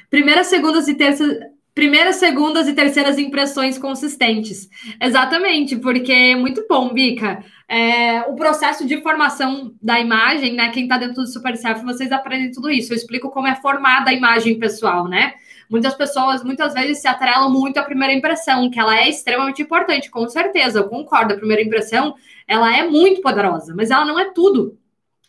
[0.10, 1.38] Primeiras, segundas e terças
[1.77, 4.67] primeiras, segundas e terceiras impressões consistentes.
[4.99, 7.43] Exatamente, porque é muito bom, Bica.
[7.69, 10.71] É, o processo de formação da imagem, né?
[10.71, 12.91] Quem está dentro do Super Self, vocês aprendem tudo isso.
[12.91, 15.36] Eu explico como é formada a imagem pessoal, né?
[15.69, 20.10] Muitas pessoas, muitas vezes, se atrelam muito à primeira impressão, que ela é extremamente importante,
[20.10, 21.34] com certeza, eu concordo.
[21.34, 22.15] A primeira impressão,
[22.47, 24.77] ela é muito poderosa, mas ela não é tudo.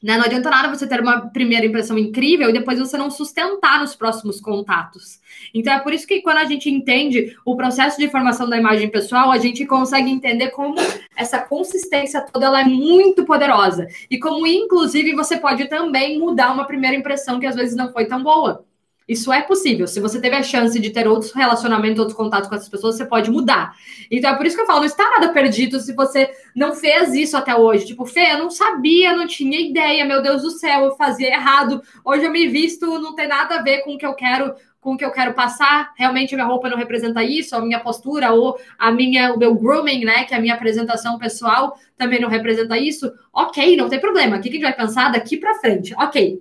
[0.01, 0.17] Né?
[0.17, 3.97] Não adianta nada você ter uma primeira impressão incrível e depois você não sustentar nos
[3.97, 5.21] próximos contatos.
[5.53, 8.89] Então é por isso que quando a gente entende o processo de formação da imagem
[8.89, 10.77] pessoal, a gente consegue entender como
[11.17, 16.65] essa consistência toda ela é muito poderosa e como inclusive você pode também mudar uma
[16.65, 18.68] primeira impressão que às vezes não foi tão boa.
[19.09, 19.87] Isso é possível.
[19.87, 23.07] Se você teve a chance de ter outros relacionamentos, outros contatos com essas pessoas, você
[23.07, 23.75] pode mudar.
[24.11, 27.15] Então é por isso que eu falo, não está nada perdido se você não fez
[27.15, 27.87] isso até hoje.
[27.87, 31.83] Tipo, Fê, eu não sabia, não tinha ideia, meu Deus do céu, eu fazia errado.
[32.05, 34.95] Hoje eu me visto, não tem nada a ver com o que eu quero com
[34.95, 38.33] o que eu quero passar, realmente a minha roupa não representa isso, a minha postura
[38.33, 42.29] ou a minha, o meu grooming, né, que é a minha apresentação pessoal também não
[42.29, 43.13] representa isso.
[43.33, 44.37] OK, não tem problema.
[44.37, 45.93] O que a gente vai pensar daqui para frente?
[45.95, 46.41] OK,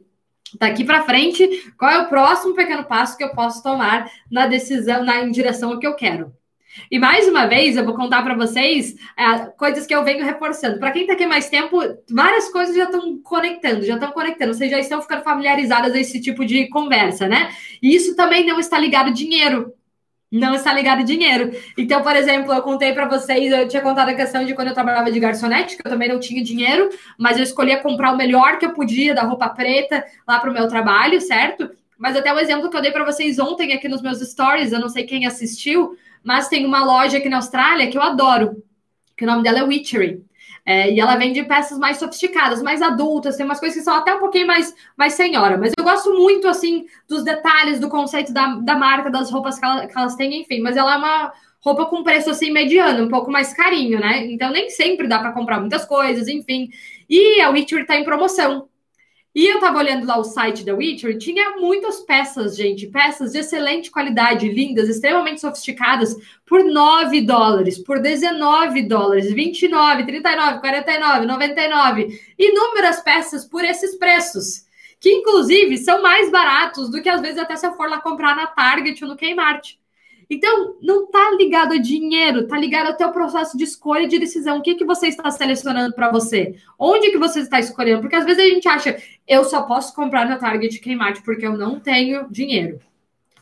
[0.59, 5.03] daqui para frente, qual é o próximo pequeno passo que eu posso tomar na decisão,
[5.03, 6.31] na em direção ao que eu quero.
[6.91, 10.79] E mais uma vez, eu vou contar para vocês é, coisas que eu venho reforçando.
[10.79, 11.79] Para quem está aqui mais tempo,
[12.09, 16.21] várias coisas já estão conectando, já estão conectando, vocês já estão ficando familiarizadas a esse
[16.21, 17.49] tipo de conversa, né?
[17.81, 19.73] E isso também não está ligado ao dinheiro
[20.31, 21.51] não está ligado dinheiro.
[21.77, 24.73] Então, por exemplo, eu contei para vocês, eu tinha contado a questão de quando eu
[24.73, 28.57] trabalhava de garçonete, que eu também não tinha dinheiro, mas eu escolhia comprar o melhor
[28.59, 31.69] que eu podia da roupa preta lá para o meu trabalho, certo?
[31.97, 34.79] Mas até o exemplo que eu dei para vocês ontem aqui nos meus stories, eu
[34.79, 38.63] não sei quem assistiu, mas tem uma loja aqui na Austrália que eu adoro,
[39.15, 40.26] que o nome dela é Witchery.
[40.69, 44.13] É, e ela vende peças mais sofisticadas, mais adultas, tem umas coisas que são até
[44.13, 45.57] um pouquinho mais, mais senhora.
[45.57, 49.63] Mas eu gosto muito, assim, dos detalhes, do conceito da, da marca, das roupas que,
[49.63, 50.59] ela, que elas têm, enfim.
[50.59, 54.25] Mas ela é uma roupa com preço, assim, mediano, um pouco mais carinho, né?
[54.25, 56.69] Então nem sempre dá para comprar muitas coisas, enfim.
[57.09, 58.67] E a Witcher tá em promoção.
[59.37, 63.37] E eu tava olhando lá o site da Witcher, tinha muitas peças, gente, peças de
[63.37, 72.19] excelente qualidade, lindas, extremamente sofisticadas, por 9 dólares, por 19 dólares, 29, 39, 49, 99.
[72.35, 74.65] Inúmeras peças por esses preços,
[74.99, 78.35] que inclusive são mais baratos do que às vezes até se eu for lá comprar
[78.35, 79.75] na Target ou no Kmart.
[80.29, 84.19] Então, não está ligado a dinheiro, está ligado ao teu processo de escolha e de
[84.19, 84.57] decisão.
[84.57, 86.55] O que, que você está selecionando para você?
[86.77, 88.01] Onde que você está escolhendo?
[88.01, 91.57] Porque às vezes a gente acha, eu só posso comprar na Target Kmart porque eu
[91.57, 92.79] não tenho dinheiro.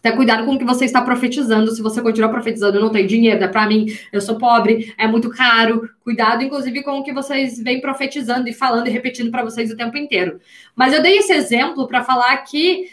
[0.05, 1.71] Até cuidado com o que você está profetizando.
[1.71, 5.07] Se você continuar profetizando, eu não tenho dinheiro, é para mim, eu sou pobre, é
[5.07, 5.89] muito caro.
[6.03, 9.75] Cuidado, inclusive, com o que vocês vêm profetizando e falando e repetindo para vocês o
[9.75, 10.39] tempo inteiro.
[10.75, 12.87] Mas eu dei esse exemplo para falar que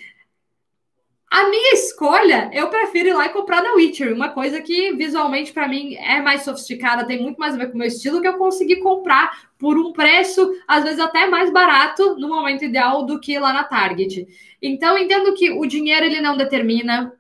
[1.33, 5.51] a minha escolha, eu prefiro ir lá e comprar na Witcher, uma coisa que visualmente
[5.51, 8.29] para mim é mais sofisticada, tem muito mais a ver com o meu estilo, que
[8.29, 13.19] eu consegui comprar por um preço, às vezes até mais barato no momento ideal do
[13.19, 14.29] que lá na Target.
[14.61, 17.11] Então, entendo que o dinheiro ele não determina,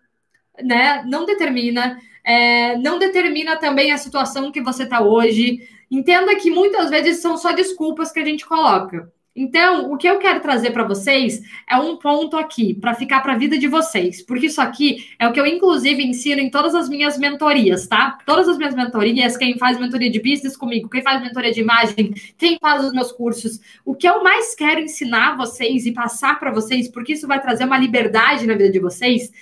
[0.62, 1.02] né?
[1.06, 5.66] Não determina, é, não determina também a situação que você está hoje.
[5.90, 9.10] Entenda que muitas vezes são só desculpas que a gente coloca.
[9.34, 13.32] Então, o que eu quero trazer para vocês é um ponto aqui, para ficar para
[13.32, 16.74] a vida de vocês, porque isso aqui é o que eu, inclusive, ensino em todas
[16.74, 18.18] as minhas mentorias, tá?
[18.26, 22.12] Todas as minhas mentorias, quem faz mentoria de business comigo, quem faz mentoria de imagem,
[22.36, 26.50] quem faz os meus cursos, o que eu mais quero ensinar vocês e passar para
[26.52, 29.32] vocês, porque isso vai trazer uma liberdade na vida de vocês,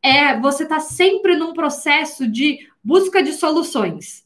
[0.00, 4.24] é você estar tá sempre num processo de busca de soluções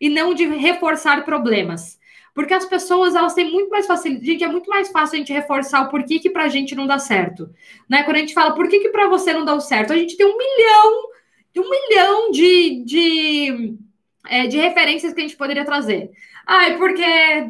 [0.00, 1.98] e não de reforçar problemas.
[2.36, 4.26] Porque as pessoas, elas têm muito mais facilidade.
[4.26, 6.98] Gente, é muito mais fácil a gente reforçar o porquê que pra gente não dá
[6.98, 7.48] certo.
[7.88, 8.02] Né?
[8.02, 9.94] Quando a gente fala, por que que pra você não dá certo?
[9.94, 11.08] A gente tem um milhão,
[11.56, 13.78] um milhão de, de,
[14.28, 16.10] é, de referências que a gente poderia trazer.
[16.46, 17.02] Ai, porque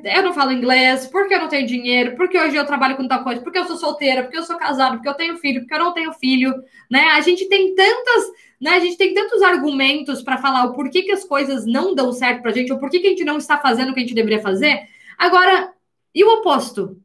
[0.04, 3.22] eu não falo inglês, porque eu não tenho dinheiro, porque hoje eu trabalho com tal
[3.22, 5.78] coisa, porque eu sou solteira, porque eu sou casada, porque eu tenho filho, porque eu
[5.78, 6.54] não tenho filho,
[6.90, 7.00] né?
[7.10, 8.24] A gente tem tantas,
[8.60, 8.70] né?
[8.70, 12.40] A gente tem tantos argumentos para falar o porquê que as coisas não dão certo
[12.40, 14.40] pra gente, ou porquê que a gente não está fazendo o que a gente deveria
[14.40, 14.88] fazer.
[15.18, 15.72] Agora,
[16.14, 16.96] e o oposto?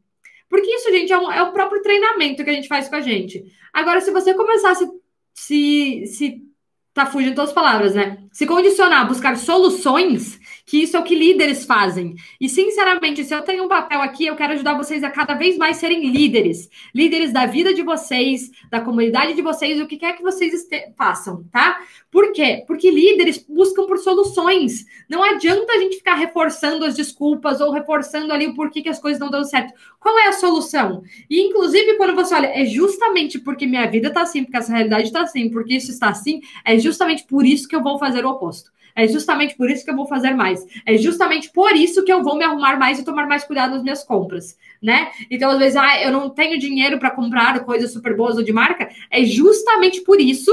[0.49, 3.01] Porque isso, gente, é, um, é o próprio treinamento que a gente faz com a
[3.01, 3.43] gente.
[3.73, 4.89] Agora, se você começar a se,
[5.34, 6.50] se, se
[6.93, 8.17] tá fugindo todas as palavras, né?
[8.32, 12.15] Se condicionar a buscar soluções, que isso é o que líderes fazem.
[12.39, 15.58] E, sinceramente, se eu tenho um papel aqui, eu quero ajudar vocês a cada vez
[15.58, 16.69] mais serem líderes.
[16.93, 21.43] Líderes da vida de vocês, da comunidade de vocês, o que quer que vocês façam,
[21.52, 21.80] tá?
[22.12, 22.63] Por quê?
[22.67, 24.86] Porque líderes buscam por soluções.
[25.10, 29.00] Não adianta a gente ficar reforçando as desculpas ou reforçando ali o porquê que as
[29.00, 29.74] coisas não dão certo.
[30.00, 31.04] Qual é a solução?
[31.30, 35.12] E, inclusive, quando você olha, é justamente porque minha vida tá assim, porque essa realidade
[35.12, 38.30] tá assim, porque isso está assim, é justamente por isso que eu vou fazer o
[38.30, 38.71] oposto.
[38.95, 40.65] É justamente por isso que eu vou fazer mais.
[40.86, 43.84] É justamente por isso que eu vou me arrumar mais e tomar mais cuidado nas
[43.84, 45.12] minhas compras, né?
[45.30, 48.54] Então, às vezes, ah, eu não tenho dinheiro para comprar coisas super boas ou de
[48.54, 48.89] marca.
[49.10, 50.51] É justamente por isso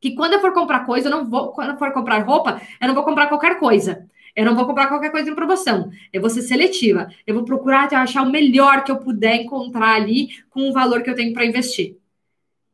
[0.00, 2.88] que quando eu for comprar coisa, eu não vou, quando eu for comprar roupa, eu
[2.88, 4.08] não vou comprar qualquer coisa.
[4.34, 5.90] Eu não vou comprar qualquer coisa em promoção.
[6.12, 7.08] Eu vou ser seletiva.
[7.26, 11.10] Eu vou procurar achar o melhor que eu puder encontrar ali com o valor que
[11.10, 11.96] eu tenho para investir.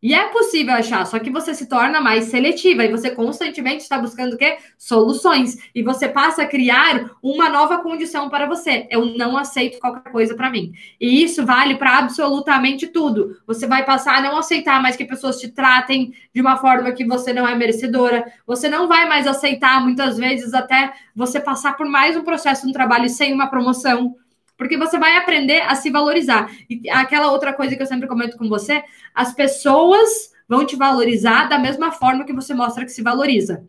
[0.00, 3.98] E é possível achar, só que você se torna mais seletiva e você constantemente está
[3.98, 4.58] buscando o quê?
[4.76, 5.56] Soluções.
[5.74, 8.86] E você passa a criar uma nova condição para você.
[8.90, 10.72] Eu não aceito qualquer coisa para mim.
[11.00, 13.36] E isso vale para absolutamente tudo.
[13.44, 17.04] Você vai passar a não aceitar mais que pessoas te tratem de uma forma que
[17.04, 18.24] você não é merecedora.
[18.46, 22.72] Você não vai mais aceitar, muitas vezes, até você passar por mais um processo no
[22.72, 24.14] trabalho sem uma promoção
[24.58, 26.50] porque você vai aprender a se valorizar.
[26.68, 28.82] E aquela outra coisa que eu sempre comento com você,
[29.14, 33.64] as pessoas vão te valorizar da mesma forma que você mostra que se valoriza.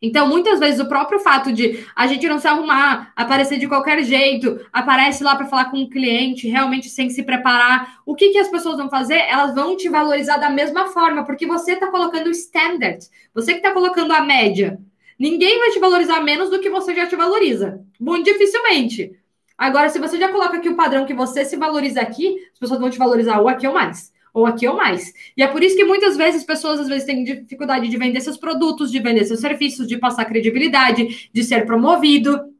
[0.00, 4.02] Então, muitas vezes, o próprio fato de a gente não se arrumar, aparecer de qualquer
[4.02, 8.38] jeito, aparece lá para falar com o cliente, realmente sem se preparar, o que, que
[8.38, 9.16] as pessoas vão fazer?
[9.16, 12.98] Elas vão te valorizar da mesma forma, porque você está colocando o standard,
[13.32, 14.78] você que está colocando a média.
[15.18, 17.80] Ninguém vai te valorizar menos do que você já te valoriza.
[17.98, 19.12] Muito dificilmente.
[19.56, 22.80] Agora, se você já coloca aqui o padrão que você se valoriza aqui, as pessoas
[22.80, 25.12] vão te valorizar ou aqui ou mais, ou aqui ou mais.
[25.36, 28.36] E é por isso que muitas vezes pessoas às vezes têm dificuldade de vender seus
[28.36, 32.52] produtos, de vender seus serviços, de passar credibilidade, de ser promovido,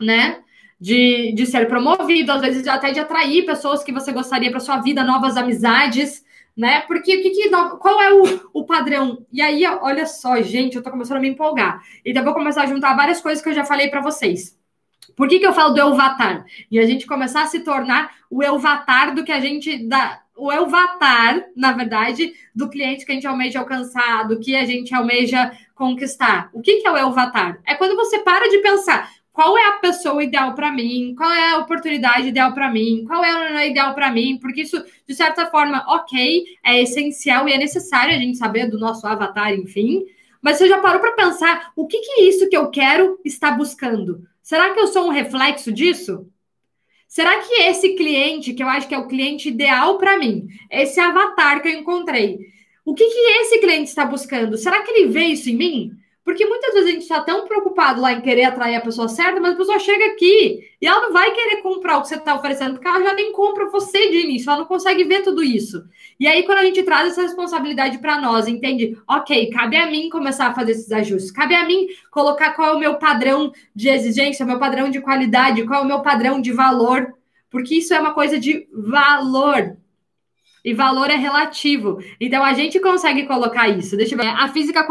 [0.00, 0.40] né?
[0.80, 4.78] De, de ser promovido, às vezes até de atrair pessoas que você gostaria para sua
[4.78, 6.24] vida, novas amizades,
[6.56, 6.80] né?
[6.82, 9.24] Porque o que, que qual é o, o padrão?
[9.32, 11.80] E aí, olha só, gente, eu tô começando a me empolgar.
[12.04, 14.57] Então, eu vou começar a juntar várias coisas que eu já falei para vocês.
[15.18, 16.46] Por que, que eu falo do Elvatar?
[16.70, 20.22] E a gente começar a se tornar o Elvatar do que a gente dá.
[20.36, 24.94] O Elvatar, na verdade, do cliente que a gente almeja alcançar, do que a gente
[24.94, 26.48] almeja conquistar.
[26.52, 27.58] O que, que é o Elvatar?
[27.66, 31.50] É quando você para de pensar qual é a pessoa ideal para mim, qual é
[31.50, 35.46] a oportunidade ideal para mim, qual é a ideal para mim, porque isso, de certa
[35.46, 40.04] forma, ok, é essencial e é necessário a gente saber do nosso avatar, enfim.
[40.48, 43.50] Mas você já parou para pensar o que, que é isso que eu quero está
[43.50, 44.26] buscando?
[44.42, 46.26] Será que eu sou um reflexo disso?
[47.06, 50.98] Será que esse cliente, que eu acho que é o cliente ideal para mim, esse
[50.98, 52.38] avatar que eu encontrei,
[52.82, 54.56] o que, que esse cliente está buscando?
[54.56, 55.92] Será que ele vê isso em mim?
[56.28, 59.40] Porque muitas vezes a gente está tão preocupado lá em querer atrair a pessoa certa,
[59.40, 62.34] mas a pessoa chega aqui e ela não vai querer comprar o que você está
[62.34, 65.82] oferecendo, porque ela já nem compra você de início, ela não consegue ver tudo isso.
[66.20, 68.94] E aí, quando a gente traz essa responsabilidade para nós, entende?
[69.08, 72.76] Ok, cabe a mim começar a fazer esses ajustes, cabe a mim colocar qual é
[72.76, 76.52] o meu padrão de exigência, meu padrão de qualidade, qual é o meu padrão de
[76.52, 77.10] valor,
[77.48, 79.78] porque isso é uma coisa de valor.
[80.64, 81.98] E valor é relativo.
[82.20, 83.96] Então a gente consegue colocar isso.
[83.96, 84.26] Deixa eu ver.
[84.26, 84.86] A física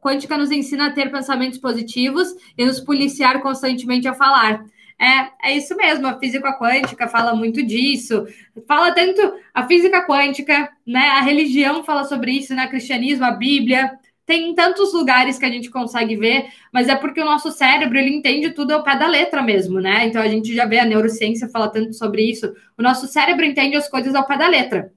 [0.00, 4.64] quântica nos ensina a ter pensamentos positivos e nos policiar constantemente a falar.
[5.00, 8.26] É, é isso mesmo, a física quântica fala muito disso.
[8.68, 11.08] Fala tanto a física quântica, né?
[11.08, 12.66] A religião fala sobre isso, né?
[12.66, 13.92] O cristianismo, a Bíblia.
[14.26, 18.14] Tem tantos lugares que a gente consegue ver, mas é porque o nosso cérebro ele
[18.14, 20.06] entende tudo ao pé da letra mesmo, né?
[20.06, 22.52] Então a gente já vê a neurociência fala tanto sobre isso.
[22.78, 24.92] O nosso cérebro entende as coisas ao pé da letra.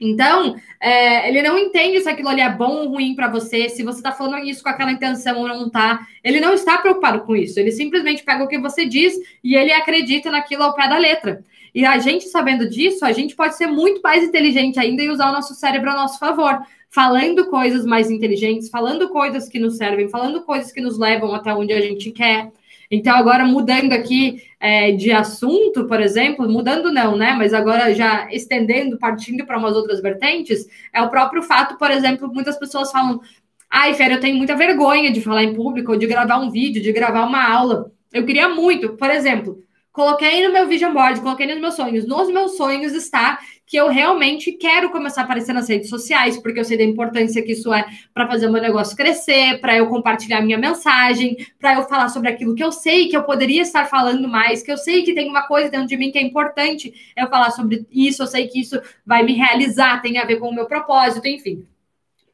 [0.00, 3.82] Então, é, ele não entende se aquilo ali é bom ou ruim para você, se
[3.82, 6.06] você está falando isso com aquela intenção ou não está.
[6.22, 7.60] Ele não está preocupado com isso.
[7.60, 11.44] Ele simplesmente pega o que você diz e ele acredita naquilo ao pé da letra.
[11.74, 15.30] E a gente sabendo disso, a gente pode ser muito mais inteligente ainda e usar
[15.30, 20.08] o nosso cérebro a nosso favor, falando coisas mais inteligentes, falando coisas que nos servem,
[20.08, 22.52] falando coisas que nos levam até onde a gente quer.
[22.94, 27.34] Então, agora mudando aqui é, de assunto, por exemplo, mudando não, né?
[27.36, 32.32] Mas agora já estendendo, partindo para umas outras vertentes, é o próprio fato, por exemplo,
[32.32, 33.20] muitas pessoas falam:
[33.68, 36.92] ai, Fer, eu tenho muita vergonha de falar em público, de gravar um vídeo, de
[36.92, 37.90] gravar uma aula.
[38.12, 39.58] Eu queria muito, por exemplo,
[39.92, 42.06] coloquei no meu vision board, coloquei nos meus sonhos.
[42.06, 46.60] Nos meus sonhos está que eu realmente quero começar a aparecer nas redes sociais, porque
[46.60, 49.88] eu sei da importância que isso é para fazer o meu negócio crescer, para eu
[49.88, 53.86] compartilhar minha mensagem, para eu falar sobre aquilo que eu sei que eu poderia estar
[53.86, 56.92] falando mais, que eu sei que tem uma coisa dentro de mim que é importante
[57.16, 60.48] eu falar sobre isso, eu sei que isso vai me realizar, tem a ver com
[60.48, 61.66] o meu propósito, enfim.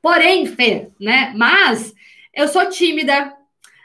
[0.02, 1.32] Porém, Fê, né?
[1.36, 1.94] Mas
[2.34, 3.32] eu sou tímida,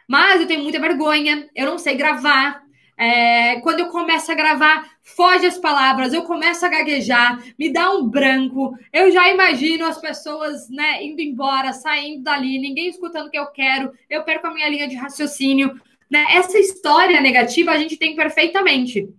[0.07, 2.64] mas eu tenho muita vergonha, eu não sei gravar,
[2.97, 7.91] é, quando eu começo a gravar, foge as palavras, eu começo a gaguejar, me dá
[7.91, 8.73] um branco.
[8.91, 13.47] Eu já imagino as pessoas né, indo embora, saindo dali, ninguém escutando o que eu
[13.47, 15.79] quero, eu perco a minha linha de raciocínio.
[16.09, 16.25] Né?
[16.31, 19.09] Essa história negativa a gente tem perfeitamente.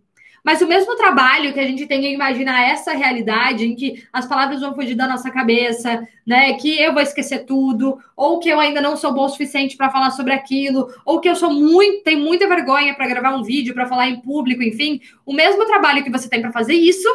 [0.46, 4.26] Mas o mesmo trabalho que a gente tem em imaginar essa realidade em que as
[4.26, 6.52] palavras vão fugir da nossa cabeça, né?
[6.52, 9.90] Que eu vou esquecer tudo, ou que eu ainda não sou bom o suficiente para
[9.90, 13.74] falar sobre aquilo, ou que eu sou muito, tenho muita vergonha para gravar um vídeo,
[13.74, 15.00] para falar em público, enfim.
[15.26, 17.08] O mesmo trabalho que você tem para fazer isso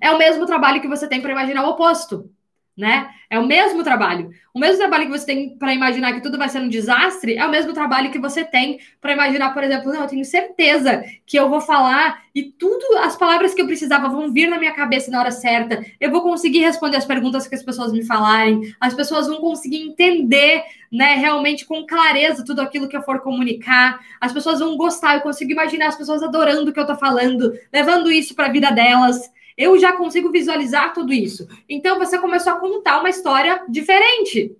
[0.00, 2.28] é o mesmo trabalho que você tem para imaginar o oposto
[2.76, 3.08] né?
[3.30, 4.30] É o mesmo trabalho.
[4.52, 7.44] O mesmo trabalho que você tem para imaginar que tudo vai ser um desastre é
[7.44, 11.38] o mesmo trabalho que você tem para imaginar, por exemplo, não, eu tenho certeza que
[11.38, 15.10] eu vou falar e tudo, as palavras que eu precisava vão vir na minha cabeça
[15.10, 15.84] na hora certa.
[15.98, 18.74] Eu vou conseguir responder as perguntas que as pessoas me falarem.
[18.78, 20.62] As pessoas vão conseguir entender,
[20.92, 23.98] né, realmente com clareza tudo aquilo que eu for comunicar.
[24.20, 25.14] As pessoas vão gostar.
[25.14, 28.52] Eu consigo imaginar as pessoas adorando o que eu estou falando, levando isso para a
[28.52, 29.34] vida delas.
[29.56, 31.48] Eu já consigo visualizar tudo isso.
[31.68, 34.56] Então você começou a contar uma história diferente.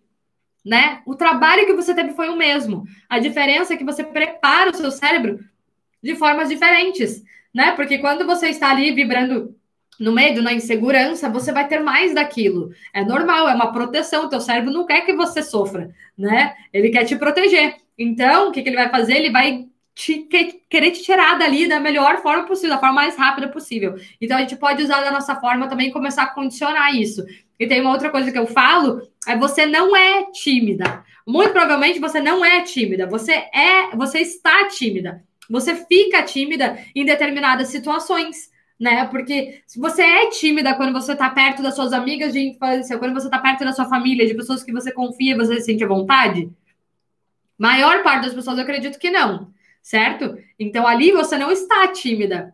[0.65, 1.03] Né?
[1.07, 2.85] O trabalho que você teve foi o mesmo.
[3.09, 5.39] A diferença é que você prepara o seu cérebro
[6.03, 7.23] de formas diferentes,
[7.55, 7.73] né?
[7.73, 9.55] Porque quando você está ali vibrando
[9.99, 12.71] no medo, na insegurança, você vai ter mais daquilo.
[12.93, 14.25] É normal, é uma proteção.
[14.25, 16.55] O teu cérebro não quer que você sofra, né?
[16.73, 17.77] Ele quer te proteger.
[17.99, 19.17] Então, o que, que ele vai fazer?
[19.17, 19.67] Ele vai
[19.97, 20.29] te,
[20.69, 23.95] querer te tirar dali da melhor forma possível, da forma mais rápida possível.
[24.21, 27.25] Então a gente pode usar da nossa forma também começar a condicionar isso.
[27.59, 31.03] E tem uma outra coisa que eu falo, é você não é tímida.
[31.27, 35.25] Muito provavelmente você não é tímida, você é, você está tímida.
[35.49, 39.07] Você fica tímida em determinadas situações, né?
[39.07, 43.15] Porque se você é tímida quando você está perto das suas amigas de infância, quando
[43.15, 45.89] você está perto da sua família, de pessoas que você confia, você se sente à
[45.89, 46.51] vontade?
[47.57, 49.56] Maior parte das pessoas eu acredito que não
[49.87, 50.37] certo?
[50.59, 52.53] Então ali você não está tímida,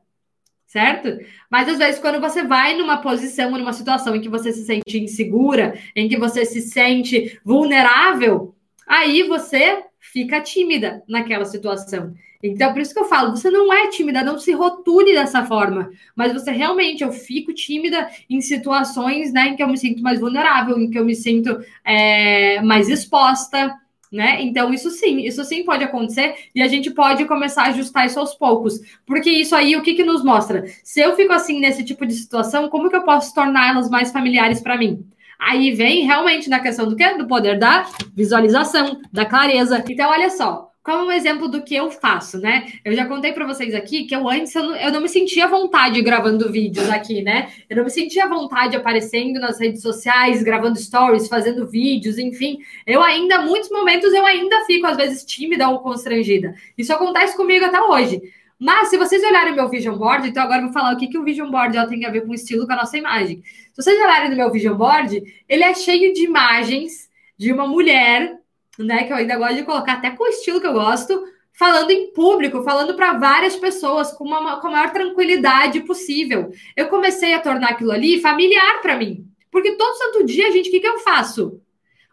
[0.66, 1.18] certo?
[1.50, 4.98] Mas às vezes quando você vai numa posição, numa situação em que você se sente
[4.98, 8.54] insegura, em que você se sente vulnerável,
[8.86, 12.14] aí você fica tímida naquela situação.
[12.42, 15.90] Então, por isso que eu falo, você não é tímida, não se rotule dessa forma,
[16.14, 20.20] mas você realmente, eu fico tímida em situações, né, em que eu me sinto mais
[20.20, 23.78] vulnerável, em que eu me sinto é, mais exposta,
[24.12, 24.42] né?
[24.42, 28.20] Então, isso sim, isso sim pode acontecer e a gente pode começar a ajustar isso
[28.20, 28.78] aos poucos.
[29.06, 30.64] Porque isso aí, o que, que nos mostra?
[30.84, 34.60] Se eu fico assim nesse tipo de situação, como que eu posso torná-las mais familiares
[34.60, 35.04] para mim?
[35.38, 37.14] Aí vem realmente na questão do quê?
[37.14, 39.82] Do poder da visualização, da clareza.
[39.88, 42.66] Então, olha só, como um exemplo do que eu faço, né?
[42.84, 45.44] Eu já contei para vocês aqui que eu antes eu não, eu não, me sentia
[45.44, 47.52] à vontade gravando vídeos aqui, né?
[47.70, 52.58] Eu não me sentia à vontade aparecendo nas redes sociais, gravando stories, fazendo vídeos, enfim.
[52.84, 56.54] Eu ainda, muitos momentos, eu ainda fico, às vezes, tímida ou constrangida.
[56.76, 58.20] Isso acontece comigo até hoje.
[58.58, 61.18] Mas se vocês olharem meu vision board, então agora eu vou falar o que, que
[61.18, 63.42] o vision board tem a ver com o estilo, com a nossa imagem.
[63.72, 68.41] Se vocês olharem no meu vision board, ele é cheio de imagens de uma mulher
[68.78, 69.04] né?
[69.04, 72.12] Que eu ainda gosto de colocar até com o estilo que eu gosto, falando em
[72.12, 76.50] público, falando para várias pessoas com, uma, com a maior tranquilidade possível.
[76.76, 79.26] Eu comecei a tornar aquilo ali familiar para mim.
[79.50, 81.60] Porque todo santo dia, gente, o que, que eu faço?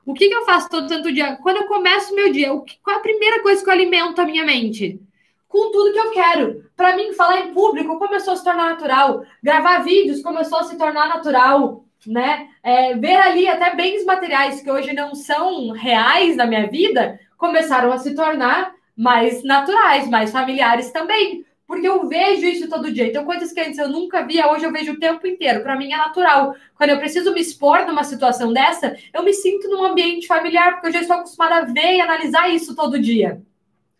[0.06, 1.38] O que, que eu faço todo santo dia?
[1.38, 3.74] Quando eu começo o meu dia, o que, qual é a primeira coisa que eu
[3.74, 5.00] alimento a minha mente?
[5.48, 6.66] Com tudo que eu quero.
[6.76, 9.24] Para mim, falar em público começou a se tornar natural.
[9.42, 12.48] Gravar vídeos começou a se tornar natural né?
[12.64, 17.92] É, ver ali até bens materiais que hoje não são reais na minha vida começaram
[17.92, 21.46] a se tornar mais naturais, mais familiares também.
[21.66, 23.06] Porque eu vejo isso todo dia.
[23.06, 25.62] Então, coisas que antes eu nunca via, hoje eu vejo o tempo inteiro.
[25.62, 26.56] Para mim é natural.
[26.76, 30.88] Quando eu preciso me expor numa situação dessa, eu me sinto num ambiente familiar, porque
[30.88, 33.40] eu já estou acostumada a ver e analisar isso todo dia.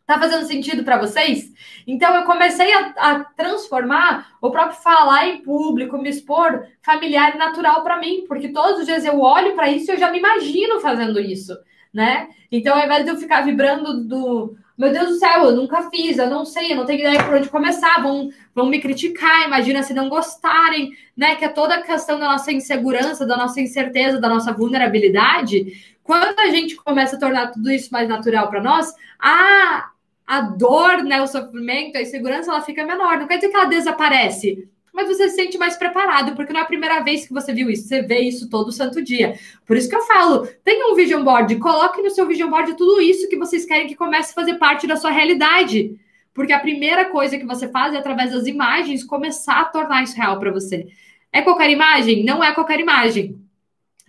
[0.10, 1.54] Tá fazendo sentido para vocês?
[1.86, 7.38] Então eu comecei a, a, transformar o próprio falar em público, me expor familiar e
[7.38, 10.18] natural para mim, porque todos os dias eu olho para isso e eu já me
[10.18, 11.56] imagino fazendo isso,
[11.94, 12.28] né?
[12.52, 16.18] Então ao invés de eu ficar vibrando do meu Deus do céu, eu nunca fiz,
[16.18, 19.84] eu não sei, eu não tenho ideia por onde começar, vão, vão me criticar, imagina
[19.84, 21.36] se não gostarem, né?
[21.36, 26.00] Que é toda a questão da nossa insegurança, da nossa incerteza, da nossa vulnerabilidade.
[26.02, 29.92] Quando a gente começa a tornar tudo isso mais natural para nós, ah,
[30.30, 33.18] a dor, né, o sofrimento, a insegurança, ela fica menor.
[33.18, 36.64] Não quer dizer que ela desaparece, mas você se sente mais preparado, porque não é
[36.64, 39.34] a primeira vez que você viu isso, você vê isso todo santo dia.
[39.66, 43.02] Por isso que eu falo, tenha um vision board, coloque no seu vision board tudo
[43.02, 46.00] isso que vocês querem que comece a fazer parte da sua realidade.
[46.32, 50.16] Porque a primeira coisa que você faz é, através das imagens, começar a tornar isso
[50.16, 50.86] real para você.
[51.34, 52.24] É qualquer imagem?
[52.24, 53.36] Não é qualquer imagem.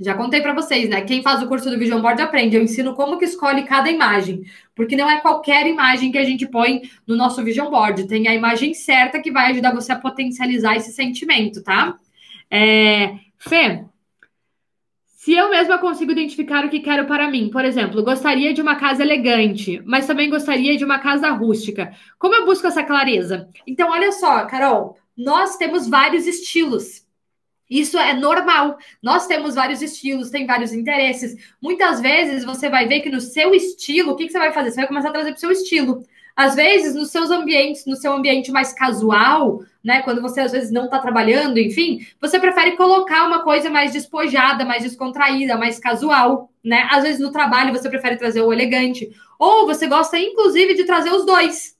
[0.00, 1.02] Já contei para vocês, né?
[1.02, 2.56] Quem faz o curso do Vision Board aprende.
[2.56, 4.42] Eu ensino como que escolhe cada imagem,
[4.74, 8.08] porque não é qualquer imagem que a gente põe no nosso Vision Board.
[8.08, 11.98] Tem a imagem certa que vai ajudar você a potencializar esse sentimento, tá?
[12.50, 13.14] É...
[13.38, 13.84] Fê,
[15.04, 18.76] se eu mesma consigo identificar o que quero para mim, por exemplo, gostaria de uma
[18.76, 21.92] casa elegante, mas também gostaria de uma casa rústica.
[22.18, 23.46] Como eu busco essa clareza?
[23.66, 27.06] Então, olha só, Carol, nós temos vários estilos.
[27.70, 28.76] Isso é normal.
[29.00, 31.36] Nós temos vários estilos, tem vários interesses.
[31.62, 34.72] Muitas vezes você vai ver que no seu estilo, o que, que você vai fazer?
[34.72, 36.02] Você vai começar a trazer para o seu estilo.
[36.34, 40.02] Às vezes, nos seus ambientes, no seu ambiente mais casual, né?
[40.02, 44.64] Quando você às vezes não está trabalhando, enfim, você prefere colocar uma coisa mais despojada,
[44.64, 46.88] mais descontraída, mais casual, né?
[46.90, 49.10] Às vezes no trabalho você prefere trazer o elegante.
[49.38, 51.76] Ou você gosta, inclusive, de trazer os dois.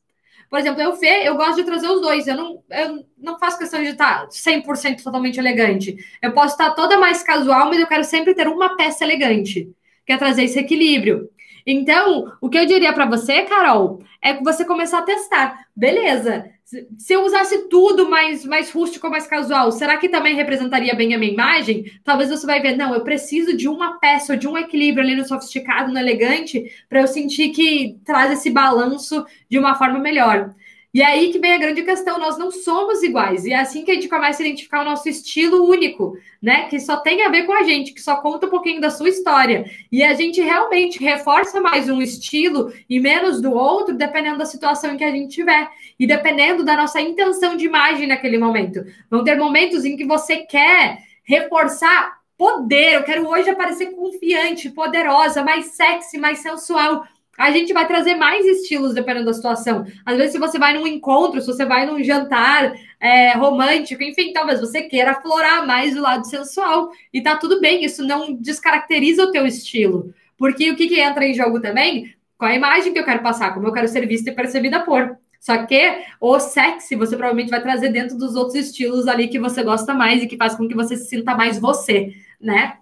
[0.51, 2.27] Por exemplo, eu, Fê, eu gosto de trazer os dois.
[2.27, 5.97] Eu não, eu não faço questão de estar 100% totalmente elegante.
[6.21, 9.71] Eu posso estar toda mais casual, mas eu quero sempre ter uma peça elegante.
[10.05, 11.31] Quer trazer esse equilíbrio.
[11.71, 15.67] Então, o que eu diria para você, Carol, é que você começar a testar.
[15.75, 16.51] Beleza,
[16.99, 21.19] se eu usasse tudo mais, mais rústico, mais casual, será que também representaria bem a
[21.19, 21.85] minha imagem?
[22.03, 25.25] Talvez você vai ver, não, eu preciso de uma peça, de um equilíbrio ali no
[25.25, 30.53] sofisticado, no elegante, para eu sentir que traz esse balanço de uma forma melhor.
[30.93, 33.45] E aí que vem a grande questão, nós não somos iguais.
[33.45, 36.69] E é assim que a gente começa a identificar o nosso estilo único, né?
[36.69, 39.09] Que só tem a ver com a gente, que só conta um pouquinho da sua
[39.09, 39.65] história.
[39.91, 44.93] E a gente realmente reforça mais um estilo e menos do outro, dependendo da situação
[44.93, 45.69] em que a gente tiver.
[45.97, 48.85] E dependendo da nossa intenção de imagem naquele momento.
[49.09, 52.95] Vão ter momentos em que você quer reforçar poder.
[52.95, 57.05] Eu quero hoje aparecer confiante, poderosa, mais sexy, mais sensual
[57.41, 59.87] a gente vai trazer mais estilos dependendo da situação.
[60.05, 64.31] Às vezes, se você vai num encontro, se você vai num jantar é, romântico, enfim,
[64.31, 66.91] talvez você queira aflorar mais o lado sensual.
[67.11, 70.13] E tá tudo bem, isso não descaracteriza o teu estilo.
[70.37, 72.15] Porque o que, que entra em jogo também?
[72.37, 75.17] Qual a imagem que eu quero passar, como eu quero ser vista e percebida por.
[75.41, 79.63] Só que o sexy você provavelmente vai trazer dentro dos outros estilos ali que você
[79.63, 82.75] gosta mais e que faz com que você se sinta mais você, né?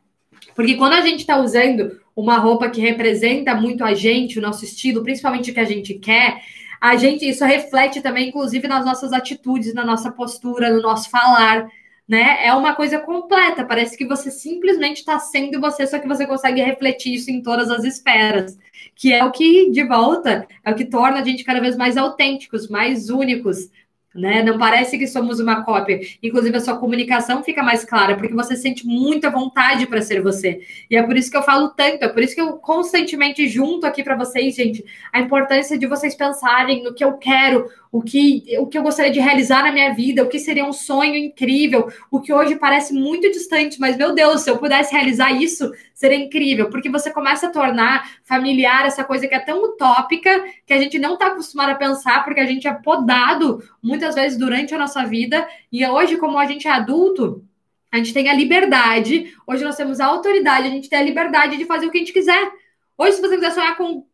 [0.57, 4.65] Porque quando a gente está usando uma roupa que representa muito a gente, o nosso
[4.65, 6.43] estilo, principalmente o que a gente quer,
[6.81, 11.69] a gente isso reflete também, inclusive, nas nossas atitudes, na nossa postura, no nosso falar,
[12.09, 12.45] né?
[12.45, 13.65] É uma coisa completa.
[13.65, 17.71] Parece que você simplesmente está sendo você, só que você consegue refletir isso em todas
[17.71, 18.59] as esferas.
[18.97, 21.97] Que é o que, de volta, é o que torna a gente cada vez mais
[21.97, 23.71] autênticos, mais únicos,
[24.19, 24.43] né?
[24.43, 26.01] Não parece que somos uma cópia.
[26.23, 30.61] Inclusive, a sua comunicação fica mais clara, porque você sente muita vontade para ser você.
[30.91, 33.87] E é por isso que eu falo tanto, é por isso que eu constantemente junto
[33.87, 38.45] aqui para vocês, gente, a importância de vocês pensarem no que eu quero, o que,
[38.59, 41.89] o que eu gostaria de realizar na minha vida, o que seria um sonho incrível,
[42.11, 46.17] o que hoje parece muito distante, mas meu Deus, se eu pudesse realizar isso, seria
[46.17, 50.79] incrível, porque você começa a tornar familiar essa coisa que é tão utópica que a
[50.79, 54.79] gente não está acostumado a pensar, porque a gente é podado muitas vezes durante a
[54.79, 57.45] nossa vida, e hoje, como a gente é adulto,
[57.91, 61.57] a gente tem a liberdade, hoje nós temos a autoridade, a gente tem a liberdade
[61.57, 62.49] de fazer o que a gente quiser.
[62.97, 64.07] Hoje, se você quiser sonhar com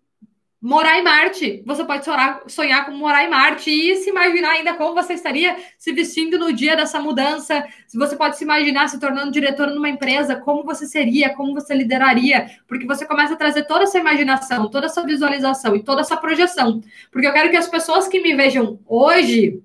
[0.65, 1.62] morar em Marte.
[1.67, 5.55] Você pode sonhar, sonhar com morar em Marte e se imaginar ainda como você estaria
[5.77, 7.62] se vestindo no dia dessa mudança.
[7.87, 11.75] Se você pode se imaginar se tornando diretor numa empresa, como você seria, como você
[11.75, 16.17] lideraria, porque você começa a trazer toda essa imaginação, toda essa visualização e toda essa
[16.17, 16.81] projeção.
[17.12, 19.62] Porque eu quero que as pessoas que me vejam hoje,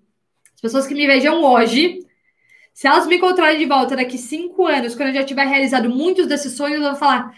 [0.54, 2.06] as pessoas que me vejam hoje,
[2.74, 6.28] se elas me encontrarem de volta daqui cinco anos, quando eu já tiver realizado muitos
[6.28, 7.34] desses sonhos, eu vou falar: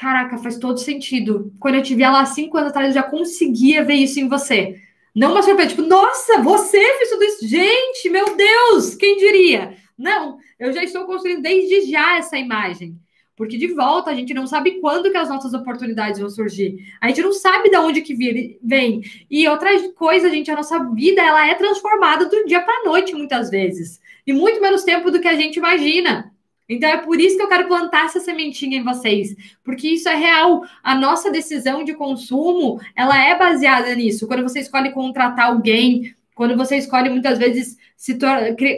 [0.00, 1.52] Caraca, faz todo sentido.
[1.60, 4.80] Quando eu via lá cinco anos atrás, eu já conseguia ver isso em você.
[5.14, 7.46] Não uma surpresa, tipo, nossa, você fez tudo isso.
[7.46, 9.76] Gente, meu Deus, quem diria?
[9.98, 12.98] Não, eu já estou construindo desde já essa imagem.
[13.36, 16.78] Porque de volta a gente não sabe quando que as nossas oportunidades vão surgir.
[16.98, 18.14] A gente não sabe de onde que
[18.62, 19.02] vem.
[19.30, 23.50] E outra coisa, gente, a nossa vida ela é transformada do dia para noite muitas
[23.50, 24.00] vezes.
[24.26, 26.32] E muito menos tempo do que a gente imagina.
[26.70, 30.14] Então é por isso que eu quero plantar essa sementinha em vocês, porque isso é
[30.14, 30.62] real.
[30.84, 34.28] A nossa decisão de consumo, ela é baseada nisso.
[34.28, 38.16] Quando você escolhe contratar alguém, quando você escolhe muitas vezes se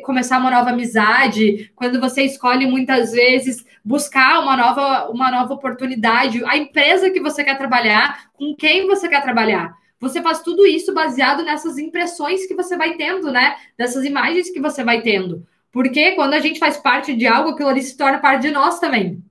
[0.05, 6.43] começar uma nova amizade, quando você escolhe muitas vezes buscar uma nova, uma nova oportunidade,
[6.47, 9.76] a empresa que você quer trabalhar, com quem você quer trabalhar.
[10.01, 13.55] Você faz tudo isso baseado nessas impressões que você vai tendo, né?
[13.76, 15.47] Dessas imagens que você vai tendo.
[15.72, 18.78] Porque quando a gente faz parte de algo, aquilo ali se torna parte de nós
[18.78, 19.22] também.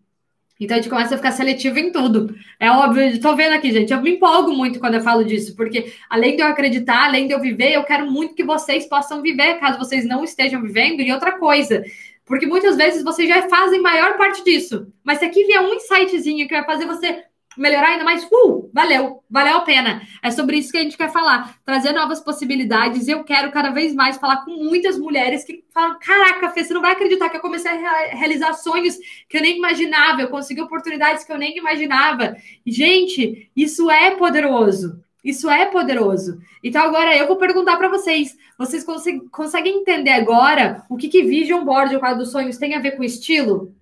[0.59, 2.35] Então a gente começa a ficar seletivo em tudo.
[2.59, 3.91] É óbvio, estou vendo aqui, gente.
[3.91, 7.33] Eu me empolgo muito quando eu falo disso, porque além de eu acreditar, além de
[7.33, 11.11] eu viver, eu quero muito que vocês possam viver, caso vocês não estejam vivendo, e
[11.11, 11.83] outra coisa.
[12.25, 14.87] Porque muitas vezes vocês já fazem maior parte disso.
[15.03, 17.23] Mas se aqui vier um insightzinho que vai fazer você
[17.57, 20.01] melhorar ainda mais, uh, valeu, valeu a pena.
[20.21, 23.07] É sobre isso que a gente quer falar, trazer novas possibilidades.
[23.07, 26.81] Eu quero cada vez mais falar com muitas mulheres que falam: caraca, Fê, você não
[26.81, 28.97] vai acreditar que eu comecei a realizar sonhos
[29.27, 32.35] que eu nem imaginava, eu consegui oportunidades que eu nem imaginava.
[32.65, 35.01] Gente, isso é poderoso.
[35.23, 36.39] Isso é poderoso.
[36.63, 38.83] Então, agora eu vou perguntar para vocês: vocês
[39.31, 42.97] conseguem entender agora o que, que Vision Board, o quadro dos sonhos, tem a ver
[42.97, 43.75] com estilo?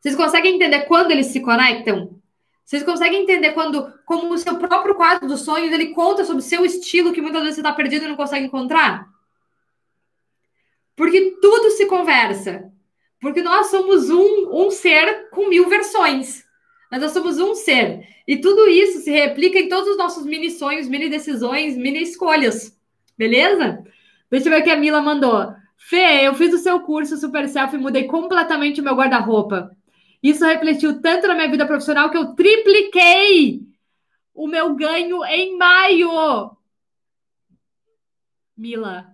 [0.00, 2.21] Vocês conseguem entender quando eles se conectam?
[2.64, 6.64] Vocês conseguem entender quando, como o seu próprio quadro dos sonhos, ele conta sobre seu
[6.64, 9.06] estilo que muitas vezes você está perdido e não consegue encontrar?
[10.96, 12.70] Porque tudo se conversa.
[13.20, 16.44] Porque nós somos um, um ser com mil versões.
[16.90, 18.06] Mas nós somos um ser.
[18.26, 22.76] E tudo isso se replica em todos os nossos mini sonhos, mini decisões, mini escolhas.
[23.16, 23.84] Beleza?
[24.30, 25.54] Deixa eu ver o que a Mila mandou.
[25.76, 29.76] Fê, eu fiz o seu curso Super Self e mudei completamente o meu guarda-roupa.
[30.22, 33.60] Isso refletiu tanto na minha vida profissional que eu tripliquei
[34.32, 36.56] o meu ganho em maio.
[38.56, 39.06] Mila,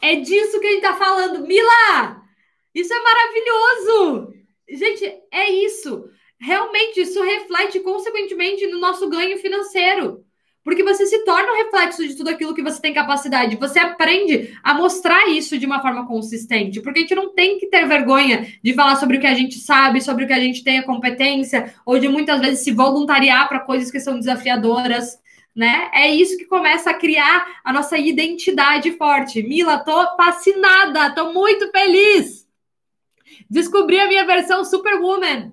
[0.00, 1.46] é disso que a gente tá falando.
[1.46, 2.22] Mila,
[2.74, 4.32] isso é maravilhoso.
[4.68, 6.10] Gente, é isso.
[6.40, 10.24] Realmente, isso reflete consequentemente no nosso ganho financeiro.
[10.62, 13.56] Porque você se torna um reflexo de tudo aquilo que você tem capacidade.
[13.56, 16.82] Você aprende a mostrar isso de uma forma consistente.
[16.82, 19.58] Porque a gente não tem que ter vergonha de falar sobre o que a gente
[19.58, 23.48] sabe, sobre o que a gente tem a competência, ou de muitas vezes se voluntariar
[23.48, 25.18] para coisas que são desafiadoras.
[25.56, 25.90] Né?
[25.94, 29.42] É isso que começa a criar a nossa identidade forte.
[29.42, 32.46] Mila, tô fascinada, tô muito feliz.
[33.48, 35.52] Descobri a minha versão Superwoman.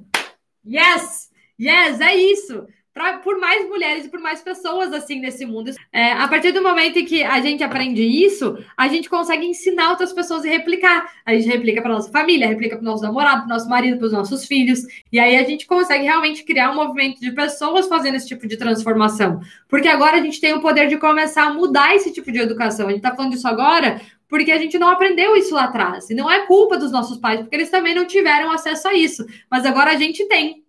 [0.66, 1.28] Yes!
[1.60, 2.68] Yes, é isso
[2.98, 5.72] pra, por mais mulheres e por mais pessoas assim nesse mundo.
[5.94, 9.92] É, a partir do momento em que a gente aprende isso, a gente consegue ensinar
[9.92, 11.14] outras pessoas e replicar.
[11.24, 13.98] A gente replica para nossa família, replica para o nosso namorado, para o nosso marido,
[13.98, 14.82] para os nossos filhos.
[15.12, 18.58] E aí a gente consegue realmente criar um movimento de pessoas fazendo esse tipo de
[18.58, 19.40] transformação.
[19.70, 22.88] Porque agora a gente tem o poder de começar a mudar esse tipo de educação.
[22.88, 26.10] A gente está falando disso agora porque a gente não aprendeu isso lá atrás.
[26.10, 29.26] E não é culpa dos nossos pais, porque eles também não tiveram acesso a isso.
[29.50, 30.64] Mas agora a gente tem.